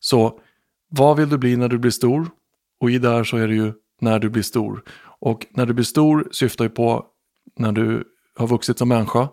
Så, 0.00 0.40
vad 0.88 1.16
vill 1.16 1.28
du 1.28 1.38
bli 1.38 1.56
när 1.56 1.68
du 1.68 1.78
blir 1.78 1.90
stor? 1.90 2.30
Och 2.80 2.90
i 2.90 2.98
där 2.98 3.24
så 3.24 3.36
är 3.36 3.48
det 3.48 3.54
ju 3.54 3.72
när 4.00 4.18
du 4.18 4.28
blir 4.28 4.42
stor. 4.42 4.82
Och 5.20 5.46
när 5.50 5.66
du 5.66 5.72
blir 5.72 5.84
stor 5.84 6.28
syftar 6.32 6.64
ju 6.64 6.70
på 6.70 7.06
när 7.56 7.72
du 7.72 8.04
har 8.36 8.46
vuxit 8.46 8.78
som 8.78 8.88
människa 8.88 9.28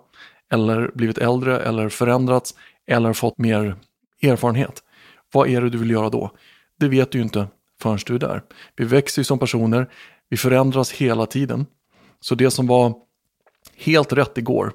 eller 0.51 0.91
blivit 0.95 1.17
äldre 1.17 1.59
eller 1.59 1.89
förändrats 1.89 2.55
eller 2.87 3.13
fått 3.13 3.37
mer 3.37 3.75
erfarenhet. 4.21 4.83
Vad 5.33 5.49
är 5.49 5.61
det 5.61 5.69
du 5.69 5.77
vill 5.77 5.91
göra 5.91 6.09
då? 6.09 6.31
Det 6.79 6.87
vet 6.87 7.11
du 7.11 7.17
ju 7.17 7.23
inte 7.23 7.47
förrän 7.81 7.99
du 8.05 8.15
är 8.15 8.19
där. 8.19 8.43
Vi 8.75 8.85
växer 8.85 9.19
ju 9.19 9.23
som 9.23 9.39
personer, 9.39 9.89
vi 10.29 10.37
förändras 10.37 10.91
hela 10.91 11.25
tiden. 11.25 11.65
Så 12.19 12.35
det 12.35 12.51
som 12.51 12.67
var 12.67 12.93
helt 13.81 14.13
rätt 14.13 14.38
igår 14.38 14.73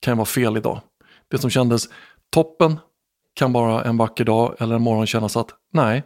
kan 0.00 0.16
vara 0.16 0.26
fel 0.26 0.56
idag. 0.56 0.80
Det 1.28 1.38
som 1.38 1.50
kändes 1.50 1.88
toppen 2.30 2.78
kan 3.34 3.52
bara 3.52 3.84
en 3.84 3.96
vacker 3.96 4.24
dag 4.24 4.54
eller 4.58 4.74
en 4.74 4.82
morgon 4.82 5.06
kännas 5.06 5.36
att 5.36 5.50
nej, 5.72 6.02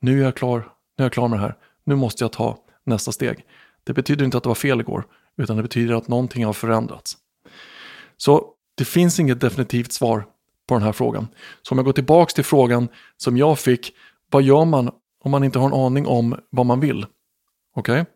nu 0.00 0.20
är 0.20 0.24
jag 0.24 0.36
klar, 0.36 0.58
nu 0.98 1.02
är 1.02 1.04
jag 1.04 1.12
klar 1.12 1.28
med 1.28 1.38
det 1.38 1.42
här 1.42 1.56
nu 1.84 1.96
måste 1.96 2.24
jag 2.24 2.32
ta 2.32 2.58
nästa 2.84 3.12
steg. 3.12 3.46
Det 3.84 3.92
betyder 3.92 4.24
inte 4.24 4.36
att 4.36 4.42
det 4.42 4.48
var 4.48 4.54
fel 4.54 4.80
igår, 4.80 5.04
utan 5.36 5.56
det 5.56 5.62
betyder 5.62 5.94
att 5.94 6.08
någonting 6.08 6.44
har 6.44 6.52
förändrats. 6.52 7.16
Så 8.16 8.46
det 8.74 8.84
finns 8.84 9.20
inget 9.20 9.40
definitivt 9.40 9.92
svar 9.92 10.26
på 10.68 10.74
den 10.74 10.82
här 10.82 10.92
frågan. 10.92 11.28
Så 11.62 11.72
om 11.74 11.78
jag 11.78 11.84
går 11.84 11.92
tillbaka 11.92 12.32
till 12.32 12.44
frågan 12.44 12.88
som 13.16 13.36
jag 13.36 13.58
fick, 13.58 13.92
vad 14.30 14.42
gör 14.42 14.64
man 14.64 14.90
om 15.24 15.30
man 15.30 15.44
inte 15.44 15.58
har 15.58 15.66
en 15.66 15.74
aning 15.74 16.06
om 16.06 16.38
vad 16.50 16.66
man 16.66 16.80
vill? 16.80 17.06
Okej? 17.74 18.00
Okay? 18.00 18.12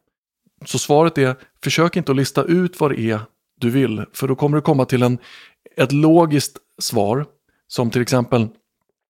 Så 0.65 0.79
svaret 0.79 1.19
är, 1.19 1.37
försök 1.63 1.97
inte 1.97 2.13
att 2.13 2.17
lista 2.17 2.45
ut 2.45 2.81
vad 2.81 2.91
det 2.91 3.01
är 3.01 3.21
du 3.61 3.71
vill, 3.71 4.05
för 4.13 4.29
då 4.29 4.35
kommer 4.35 4.57
du 4.57 4.63
komma 4.63 4.85
till 4.85 5.03
en, 5.03 5.19
ett 5.77 5.93
logiskt 5.93 6.59
svar, 6.79 7.27
som 7.69 7.91
till 7.91 8.03
exempel, 8.03 8.49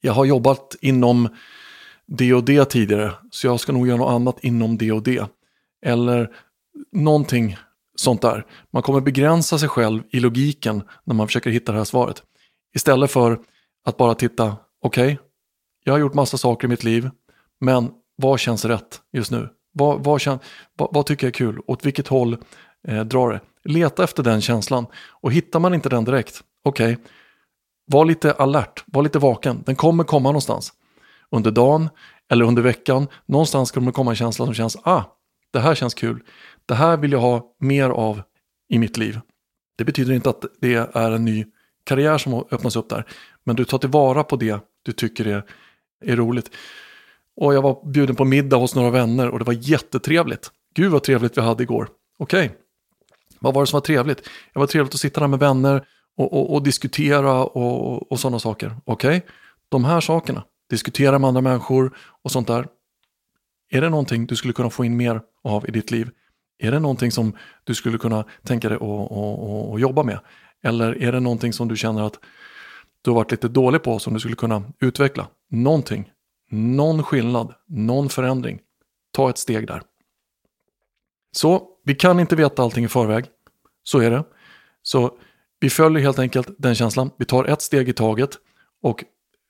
jag 0.00 0.12
har 0.12 0.25
jobbat 0.25 0.76
inom 0.81 1.29
det 2.07 2.35
och 2.35 2.45
det 2.45 2.65
tidigare, 2.65 3.12
så 3.31 3.47
jag 3.47 3.61
ska 3.61 3.73
nog 3.73 3.88
göra 3.88 3.97
något 3.97 4.11
annat 4.11 4.45
inom 4.45 4.79
det 4.79 4.93
och 4.93 5.03
det. 5.03 5.31
Eller 5.87 6.31
någonting 6.93 7.57
sånt 7.97 8.23
där. 8.23 8.47
Man 8.73 8.83
kommer 8.83 9.00
begränsa 9.00 9.59
sig 9.59 9.69
själv 9.69 10.03
i 10.11 10.21
logiken 10.21 10.83
när 11.05 11.15
man 11.15 11.26
försöker 11.26 11.50
hitta 11.50 11.73
det 11.73 11.79
här 11.79 11.85
svaret. 11.85 12.23
Istället 12.75 13.11
för 13.11 13.41
att 13.85 13.97
bara 13.97 14.15
titta, 14.15 14.57
okej, 14.83 15.05
okay, 15.05 15.17
jag 15.85 15.93
har 15.93 15.99
gjort 15.99 16.15
massa 16.15 16.38
saker 16.38 16.67
i 16.67 16.71
mitt 16.71 16.85
liv, 16.85 17.11
men 17.61 17.91
vad 18.17 18.41
känns 18.41 18.65
rätt 18.65 19.00
just 19.12 19.31
nu? 19.31 19.49
Vad, 19.73 20.05
vad, 20.05 20.21
kän, 20.21 20.38
vad, 20.76 20.88
vad 20.93 21.07
tycker 21.07 21.26
jag 21.26 21.31
är 21.31 21.35
kul? 21.35 21.61
Åt 21.67 21.87
vilket 21.87 22.09
håll 22.09 22.37
eh, 22.88 23.05
drar 23.05 23.31
det? 23.31 23.41
Leta 23.66 24.04
efter 24.04 24.23
den 24.23 24.40
känslan 24.40 24.87
och 25.11 25.32
hittar 25.32 25.61
man 25.61 25.75
inte 25.75 25.88
den 25.88 26.04
direkt, 26.04 26.42
okej, 26.62 26.92
okay, 26.92 27.04
var 27.87 28.04
lite 28.04 28.32
alert, 28.32 28.85
var 28.87 29.02
lite 29.02 29.18
vaken, 29.18 29.62
den 29.66 29.76
kommer 29.76 30.04
komma 30.04 30.28
någonstans 30.28 30.73
under 31.30 31.50
dagen 31.50 31.88
eller 32.30 32.44
under 32.44 32.62
veckan. 32.62 33.06
Någonstans 33.26 33.70
kommer 33.70 33.87
det 33.87 33.92
komma 33.92 34.11
en 34.11 34.16
känsla 34.16 34.44
som 34.44 34.54
känns, 34.54 34.76
ah, 34.82 35.02
det 35.50 35.61
här 35.61 35.75
känns 35.75 35.94
kul. 35.94 36.23
Det 36.66 36.75
här 36.75 36.96
vill 36.96 37.12
jag 37.12 37.20
ha 37.20 37.54
mer 37.58 37.90
av 37.90 38.23
i 38.68 38.78
mitt 38.78 38.96
liv. 38.96 39.20
Det 39.76 39.85
betyder 39.85 40.14
inte 40.14 40.30
att 40.30 40.44
det 40.61 40.75
är 40.75 41.11
en 41.11 41.25
ny 41.25 41.44
karriär 41.85 42.18
som 42.18 42.35
öppnas 42.35 42.76
upp 42.76 42.88
där. 42.88 43.04
Men 43.44 43.56
du 43.56 43.64
tar 43.64 43.78
tillvara 43.78 44.25
på 44.25 44.37
det 44.37 44.61
du 44.82 44.92
tycker 44.92 45.26
är, 45.26 45.44
är 46.04 46.16
roligt. 46.16 46.50
Och 47.37 47.54
jag 47.54 47.62
var 47.62 47.90
bjuden 47.90 48.16
på 48.16 48.25
middag 48.25 48.56
hos 48.56 48.75
några 48.75 48.90
vänner 48.90 49.28
och 49.28 49.38
det 49.38 49.44
var 49.44 49.52
jättetrevligt. 49.52 50.50
Gud 50.75 50.92
vad 50.92 51.02
trevligt 51.02 51.38
vi 51.38 51.42
hade 51.42 51.62
igår. 51.62 51.88
Okej, 52.18 52.46
okay 52.46 52.56
vad 53.40 53.55
var 53.55 53.62
det 53.62 53.66
som 53.66 53.76
var 53.76 53.85
trevligt? 53.85 54.25
Det 54.52 54.59
var 54.59 54.66
trevligt 54.66 54.95
att 54.95 55.00
sitta 55.00 55.21
där 55.21 55.28
med 55.28 55.38
vänner 55.38 55.87
och, 56.16 56.33
och, 56.33 56.55
och 56.55 56.62
diskutera 56.62 57.45
och, 57.45 58.12
och 58.12 58.21
sådana 58.21 58.38
saker. 58.38 58.76
Okej, 58.85 59.16
okay. 59.16 59.31
de 59.69 59.85
här 59.85 60.00
sakerna 60.00 60.45
diskutera 60.71 61.19
med 61.19 61.28
andra 61.28 61.40
människor 61.40 61.97
och 62.23 62.31
sånt 62.31 62.47
där. 62.47 62.69
Är 63.71 63.81
det 63.81 63.88
någonting 63.88 64.26
du 64.26 64.37
skulle 64.37 64.52
kunna 64.52 64.71
få 64.71 64.85
in 64.85 64.97
mer 64.97 65.21
av 65.45 65.69
i 65.69 65.71
ditt 65.71 65.90
liv? 65.90 66.11
Är 66.59 66.71
det 66.71 66.78
någonting 66.78 67.12
som 67.12 67.37
du 67.64 67.75
skulle 67.75 67.99
kunna 67.99 68.25
tänka 68.43 68.69
dig 68.69 68.76
att, 68.76 69.12
att 69.73 69.81
jobba 69.81 70.02
med? 70.02 70.19
Eller 70.62 71.02
är 71.02 71.12
det 71.12 71.21
någonting 71.21 71.52
som 71.52 71.69
du 71.69 71.76
känner 71.76 72.02
att 72.02 72.19
du 73.02 73.11
har 73.11 73.14
varit 73.14 73.31
lite 73.31 73.49
dålig 73.49 73.83
på 73.83 73.99
som 73.99 74.14
du 74.14 74.21
skulle 74.21 74.37
kunna 74.37 74.62
utveckla? 74.81 75.28
Någonting, 75.50 76.11
någon 76.50 77.02
skillnad, 77.02 77.55
någon 77.69 78.09
förändring. 78.09 78.61
Ta 79.12 79.31
ett 79.31 79.38
steg 79.38 79.66
där. 79.66 79.83
Så 81.33 81.69
vi 81.87 81.95
kan 81.95 82.21
inte 82.21 82.37
veta 82.37 82.62
allting 82.62 82.85
i 82.85 82.88
förväg. 82.88 83.25
Så 83.83 83.99
är 83.99 84.11
det. 84.11 84.25
Så 84.83 85.19
vi 85.61 85.71
följer 85.71 86.02
helt 86.02 86.19
enkelt 86.19 86.49
den 86.59 86.75
känslan. 86.75 87.11
Vi 87.19 87.25
tar 87.25 87.45
ett 87.45 87.62
steg 87.62 87.88
i 87.88 87.93
taget 87.93 88.31
och 88.83 89.05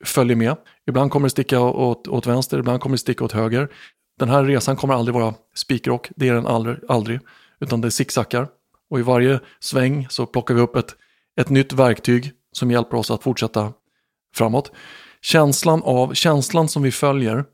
följer 0.05 0.35
med. 0.35 0.55
Ibland 0.87 1.11
kommer 1.11 1.25
det 1.25 1.29
sticka 1.29 1.59
åt, 1.61 2.07
åt 2.07 2.27
vänster, 2.27 2.59
ibland 2.59 2.81
kommer 2.81 2.93
det 2.93 2.99
sticka 2.99 3.25
åt 3.25 3.31
höger. 3.31 3.69
Den 4.19 4.29
här 4.29 4.43
resan 4.43 4.75
kommer 4.75 4.93
aldrig 4.93 5.15
vara 5.15 5.33
spikrock, 5.55 6.09
det 6.15 6.29
är 6.29 6.33
den 6.33 6.47
aldrig, 6.47 6.77
aldrig 6.87 7.19
utan 7.59 7.81
det 7.81 7.91
zigzaggar. 7.91 8.47
Och 8.89 8.99
i 8.99 9.01
varje 9.01 9.39
sväng 9.59 10.07
så 10.09 10.25
plockar 10.25 10.53
vi 10.53 10.61
upp 10.61 10.75
ett, 10.75 10.95
ett 11.39 11.49
nytt 11.49 11.73
verktyg 11.73 12.31
som 12.51 12.71
hjälper 12.71 12.97
oss 12.97 13.11
att 13.11 13.23
fortsätta 13.23 13.73
framåt. 14.35 14.71
Känslan 15.21 15.83
av, 15.83 16.13
känslan 16.13 16.67
som 16.67 16.83
vi 16.83 16.91
följer, 16.91 17.45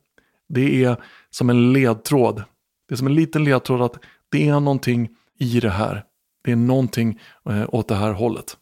det 0.49 0.83
är 0.83 0.97
som 1.29 1.49
en 1.49 1.73
ledtråd. 1.73 2.43
Det 2.87 2.95
är 2.95 2.97
som 2.97 3.07
en 3.07 3.15
liten 3.15 3.43
ledtråd 3.43 3.81
att 3.81 3.97
det 4.33 4.47
är 4.47 4.59
någonting 4.59 5.09
i 5.39 5.59
det 5.59 5.69
här. 5.69 6.03
Det 6.43 6.51
är 6.51 6.55
någonting 6.55 7.19
eh, 7.49 7.65
åt 7.67 7.87
det 7.87 7.95
här 7.95 8.11
hållet. 8.11 8.57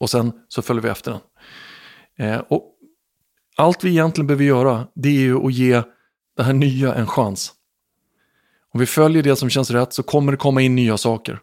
Och 0.00 0.10
sen 0.10 0.32
så 0.48 0.62
följer 0.62 0.82
vi 0.82 0.88
efter 0.88 1.10
den. 1.10 1.20
Eh, 2.26 2.40
och 2.48 2.72
allt 3.56 3.84
vi 3.84 3.90
egentligen 3.90 4.26
behöver 4.26 4.44
göra 4.44 4.86
det 4.94 5.08
är 5.08 5.20
ju 5.20 5.46
att 5.46 5.52
ge 5.52 5.82
det 6.36 6.42
här 6.42 6.52
nya 6.52 6.94
en 6.94 7.06
chans. 7.06 7.52
Om 8.72 8.80
vi 8.80 8.86
följer 8.86 9.22
det 9.22 9.36
som 9.36 9.50
känns 9.50 9.70
rätt 9.70 9.92
så 9.92 10.02
kommer 10.02 10.32
det 10.32 10.38
komma 10.38 10.62
in 10.62 10.74
nya 10.74 10.96
saker. 10.96 11.40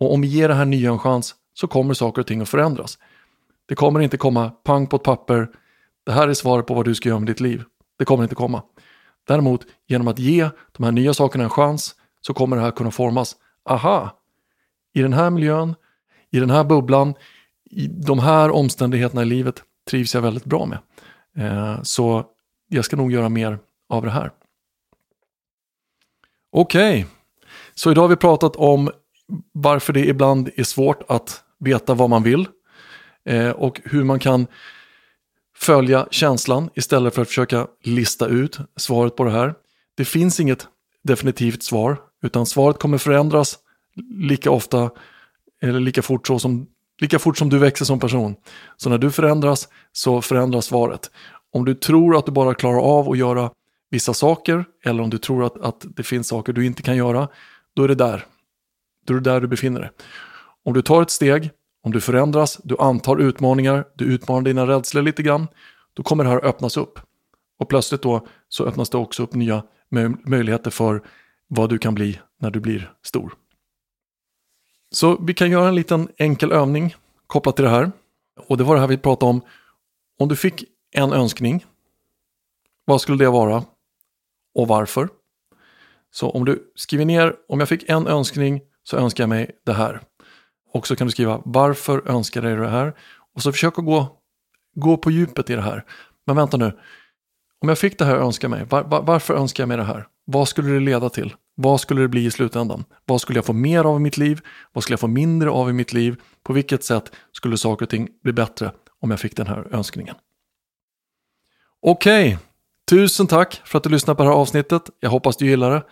Och 0.00 0.14
om 0.14 0.20
vi 0.20 0.28
ger 0.28 0.48
det 0.48 0.54
här 0.54 0.64
nya 0.64 0.90
en 0.90 0.98
chans 0.98 1.34
så 1.54 1.66
kommer 1.66 1.94
saker 1.94 2.20
och 2.20 2.26
ting 2.26 2.40
att 2.40 2.48
förändras. 2.48 2.98
Det 3.66 3.74
kommer 3.74 4.00
inte 4.00 4.16
komma 4.16 4.50
pang 4.50 4.86
på 4.86 4.96
ett 4.96 5.02
papper, 5.02 5.48
det 6.06 6.12
här 6.12 6.28
är 6.28 6.34
svaret 6.34 6.66
på 6.66 6.74
vad 6.74 6.84
du 6.84 6.94
ska 6.94 7.08
göra 7.08 7.18
med 7.18 7.28
ditt 7.28 7.40
liv. 7.40 7.64
Det 7.98 8.04
kommer 8.04 8.22
inte 8.22 8.34
komma. 8.34 8.62
Däremot 9.26 9.66
genom 9.86 10.08
att 10.08 10.18
ge 10.18 10.48
de 10.72 10.84
här 10.84 10.92
nya 10.92 11.14
sakerna 11.14 11.44
en 11.44 11.50
chans 11.50 11.94
så 12.28 12.34
kommer 12.34 12.56
det 12.56 12.62
här 12.62 12.70
kunna 12.70 12.90
formas. 12.90 13.36
Aha, 13.64 14.20
i 14.94 15.02
den 15.02 15.12
här 15.12 15.30
miljön, 15.30 15.74
i 16.30 16.40
den 16.40 16.50
här 16.50 16.64
bubblan, 16.64 17.14
i 17.70 17.86
de 17.86 18.18
här 18.18 18.50
omständigheterna 18.50 19.22
i 19.22 19.24
livet 19.24 19.62
trivs 19.90 20.14
jag 20.14 20.22
väldigt 20.22 20.44
bra 20.44 20.66
med. 20.66 20.78
Eh, 21.36 21.82
så 21.82 22.24
jag 22.68 22.84
ska 22.84 22.96
nog 22.96 23.12
göra 23.12 23.28
mer 23.28 23.58
av 23.88 24.04
det 24.04 24.10
här. 24.10 24.30
Okej, 26.52 27.00
okay. 27.00 27.04
så 27.74 27.90
idag 27.90 28.02
har 28.02 28.08
vi 28.08 28.16
pratat 28.16 28.56
om 28.56 28.90
varför 29.52 29.92
det 29.92 30.08
ibland 30.08 30.50
är 30.56 30.64
svårt 30.64 31.02
att 31.08 31.42
veta 31.58 31.94
vad 31.94 32.10
man 32.10 32.22
vill 32.22 32.48
eh, 33.24 33.50
och 33.50 33.80
hur 33.84 34.04
man 34.04 34.18
kan 34.18 34.46
följa 35.56 36.08
känslan 36.10 36.70
istället 36.74 37.14
för 37.14 37.22
att 37.22 37.28
försöka 37.28 37.66
lista 37.84 38.26
ut 38.26 38.58
svaret 38.76 39.16
på 39.16 39.24
det 39.24 39.30
här. 39.30 39.54
Det 39.96 40.04
finns 40.04 40.40
inget 40.40 40.68
definitivt 41.02 41.62
svar 41.62 42.07
utan 42.22 42.46
svaret 42.46 42.78
kommer 42.78 42.98
förändras 42.98 43.58
lika 44.10 44.50
ofta 44.50 44.90
eller 45.62 45.80
lika 45.80 46.02
fort, 46.02 46.26
så 46.26 46.38
som, 46.38 46.66
lika 47.00 47.18
fort 47.18 47.38
som 47.38 47.48
du 47.48 47.58
växer 47.58 47.84
som 47.84 48.00
person. 48.00 48.36
Så 48.76 48.90
när 48.90 48.98
du 48.98 49.10
förändras 49.10 49.68
så 49.92 50.22
förändras 50.22 50.64
svaret. 50.64 51.10
Om 51.52 51.64
du 51.64 51.74
tror 51.74 52.16
att 52.16 52.26
du 52.26 52.32
bara 52.32 52.54
klarar 52.54 52.80
av 52.80 53.10
att 53.10 53.18
göra 53.18 53.50
vissa 53.90 54.14
saker 54.14 54.64
eller 54.84 55.02
om 55.02 55.10
du 55.10 55.18
tror 55.18 55.44
att, 55.44 55.60
att 55.60 55.86
det 55.96 56.02
finns 56.02 56.28
saker 56.28 56.52
du 56.52 56.66
inte 56.66 56.82
kan 56.82 56.96
göra, 56.96 57.28
då 57.74 57.84
är 57.84 57.88
det 57.88 57.94
där. 57.94 58.24
Då 59.06 59.14
är 59.14 59.20
det 59.20 59.30
där 59.30 59.40
du 59.40 59.46
befinner 59.46 59.80
dig. 59.80 59.90
Om 60.64 60.74
du 60.74 60.82
tar 60.82 61.02
ett 61.02 61.10
steg, 61.10 61.50
om 61.82 61.92
du 61.92 62.00
förändras, 62.00 62.60
du 62.64 62.76
antar 62.78 63.16
utmaningar, 63.16 63.84
du 63.94 64.04
utmanar 64.04 64.42
dina 64.42 64.66
rädslor 64.66 65.02
lite 65.02 65.22
grann, 65.22 65.46
då 65.94 66.02
kommer 66.02 66.24
det 66.24 66.30
här 66.30 66.44
öppnas 66.44 66.76
upp. 66.76 67.00
Och 67.58 67.68
plötsligt 67.68 68.02
då 68.02 68.26
så 68.48 68.64
öppnas 68.64 68.90
det 68.90 68.98
också 68.98 69.22
upp 69.22 69.34
nya 69.34 69.62
möjligheter 70.24 70.70
för 70.70 71.02
vad 71.48 71.70
du 71.70 71.78
kan 71.78 71.94
bli 71.94 72.20
när 72.40 72.50
du 72.50 72.60
blir 72.60 72.92
stor. 73.02 73.34
Så 74.90 75.16
vi 75.16 75.34
kan 75.34 75.50
göra 75.50 75.68
en 75.68 75.74
liten 75.74 76.08
enkel 76.16 76.52
övning 76.52 76.94
kopplat 77.26 77.56
till 77.56 77.64
det 77.64 77.70
här. 77.70 77.92
Och 78.48 78.56
det 78.56 78.64
var 78.64 78.74
det 78.74 78.80
här 78.80 78.88
vi 78.88 78.98
pratade 78.98 79.30
om. 79.30 79.40
Om 80.18 80.28
du 80.28 80.36
fick 80.36 80.64
en 80.90 81.12
önskning, 81.12 81.66
vad 82.84 83.00
skulle 83.00 83.24
det 83.24 83.30
vara 83.30 83.64
och 84.54 84.68
varför? 84.68 85.08
Så 86.10 86.30
om 86.30 86.44
du 86.44 86.72
skriver 86.74 87.04
ner, 87.04 87.36
om 87.48 87.60
jag 87.60 87.68
fick 87.68 87.88
en 87.88 88.06
önskning 88.06 88.60
så 88.82 88.96
önskar 88.96 89.22
jag 89.22 89.28
mig 89.28 89.50
det 89.66 89.72
här. 89.72 90.00
Och 90.72 90.86
så 90.86 90.96
kan 90.96 91.06
du 91.06 91.10
skriva 91.10 91.42
varför 91.44 92.08
önskar 92.08 92.42
jag 92.42 92.52
dig 92.52 92.60
det 92.60 92.70
här? 92.70 92.94
Och 93.34 93.42
så 93.42 93.52
försök 93.52 93.78
att 93.78 93.84
gå, 93.84 94.20
gå 94.74 94.96
på 94.96 95.10
djupet 95.10 95.50
i 95.50 95.54
det 95.54 95.62
här. 95.62 95.84
Men 96.26 96.36
vänta 96.36 96.56
nu, 96.56 96.78
om 97.60 97.68
jag 97.68 97.78
fick 97.78 97.98
det 97.98 98.04
här 98.04 98.14
önska 98.14 98.26
önskar 98.26 98.48
mig, 98.48 98.64
var, 98.64 98.82
var, 98.82 99.02
varför 99.02 99.34
önskar 99.34 99.62
jag 99.62 99.68
mig 99.68 99.76
det 99.76 99.84
här? 99.84 100.06
Vad 100.30 100.48
skulle 100.48 100.70
det 100.70 100.80
leda 100.80 101.10
till? 101.10 101.34
Vad 101.54 101.80
skulle 101.80 102.00
det 102.00 102.08
bli 102.08 102.24
i 102.24 102.30
slutändan? 102.30 102.84
Vad 103.04 103.20
skulle 103.20 103.38
jag 103.38 103.44
få 103.44 103.52
mer 103.52 103.84
av 103.84 103.96
i 103.96 104.00
mitt 104.00 104.16
liv? 104.16 104.40
Vad 104.72 104.82
skulle 104.82 104.92
jag 104.92 105.00
få 105.00 105.06
mindre 105.06 105.50
av 105.50 105.70
i 105.70 105.72
mitt 105.72 105.92
liv? 105.92 106.16
På 106.42 106.52
vilket 106.52 106.84
sätt 106.84 107.12
skulle 107.32 107.58
saker 107.58 107.86
och 107.86 107.90
ting 107.90 108.08
bli 108.22 108.32
bättre 108.32 108.72
om 109.00 109.10
jag 109.10 109.20
fick 109.20 109.36
den 109.36 109.46
här 109.46 109.74
önskningen? 109.74 110.14
Okej, 111.82 112.26
okay. 112.26 112.38
tusen 112.88 113.26
tack 113.26 113.62
för 113.64 113.78
att 113.78 113.84
du 113.84 113.90
lyssnade 113.90 114.16
på 114.16 114.22
det 114.22 114.28
här 114.28 114.36
avsnittet. 114.36 114.82
Jag 115.00 115.10
hoppas 115.10 115.36
du 115.36 115.46
gillar 115.46 115.70
det. 115.70 115.82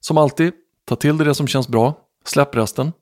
Som 0.00 0.18
alltid, 0.18 0.52
ta 0.84 0.96
till 0.96 1.18
dig 1.18 1.26
det 1.26 1.34
som 1.34 1.46
känns 1.46 1.68
bra. 1.68 1.94
Släpp 2.24 2.56
resten. 2.56 2.92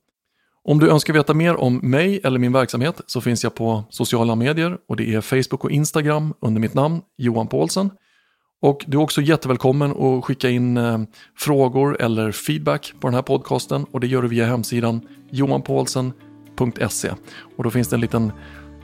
Om 0.64 0.78
du 0.78 0.90
önskar 0.90 1.14
veta 1.14 1.34
mer 1.34 1.56
om 1.56 1.80
mig 1.82 2.20
eller 2.24 2.38
min 2.38 2.52
verksamhet 2.52 3.00
så 3.06 3.20
finns 3.20 3.44
jag 3.44 3.54
på 3.54 3.84
sociala 3.90 4.34
medier 4.34 4.78
och 4.88 4.96
det 4.96 5.14
är 5.14 5.20
Facebook 5.20 5.64
och 5.64 5.70
Instagram 5.70 6.34
under 6.40 6.60
mitt 6.60 6.74
namn 6.74 7.02
Johan 7.16 7.46
Paulsen. 7.46 7.90
Och 8.62 8.84
du 8.86 8.96
är 8.96 9.02
också 9.02 9.22
jättevälkommen 9.22 9.90
att 9.90 10.24
skicka 10.24 10.50
in 10.50 10.76
eh, 10.76 10.98
frågor 11.38 12.02
eller 12.02 12.32
feedback 12.32 12.92
på 13.00 13.06
den 13.06 13.14
här 13.14 13.22
podcasten 13.22 13.84
och 13.84 14.00
det 14.00 14.06
gör 14.06 14.22
du 14.22 14.28
via 14.28 14.46
hemsidan 14.46 15.00
johanpaulsen.se 15.30 17.10
och 17.56 17.64
då 17.64 17.70
finns 17.70 17.88
det 17.88 17.96
en 17.96 18.00
liten 18.00 18.32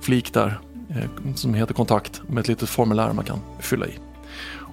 flik 0.01 0.33
där 0.33 0.61
eh, 0.89 1.35
som 1.35 1.55
heter 1.55 1.75
kontakt 1.75 2.23
med 2.29 2.41
ett 2.41 2.49
litet 2.49 2.69
formulär 2.69 3.13
man 3.13 3.25
kan 3.25 3.39
fylla 3.61 3.87
i. 3.87 3.95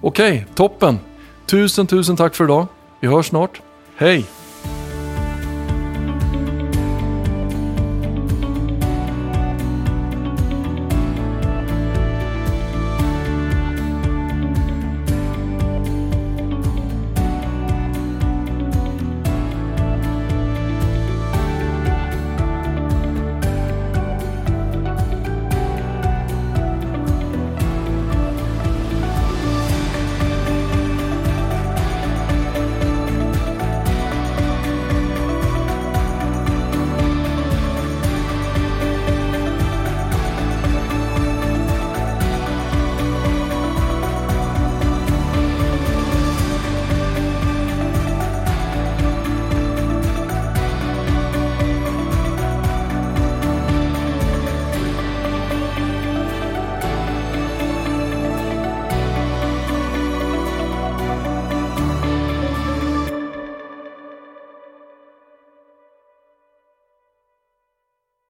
Okej, 0.00 0.46
toppen! 0.54 0.98
Tusen, 1.46 1.86
tusen 1.86 2.16
tack 2.16 2.34
för 2.34 2.44
idag. 2.44 2.66
Vi 3.00 3.08
hörs 3.08 3.26
snart. 3.26 3.62
Hej! 3.96 4.26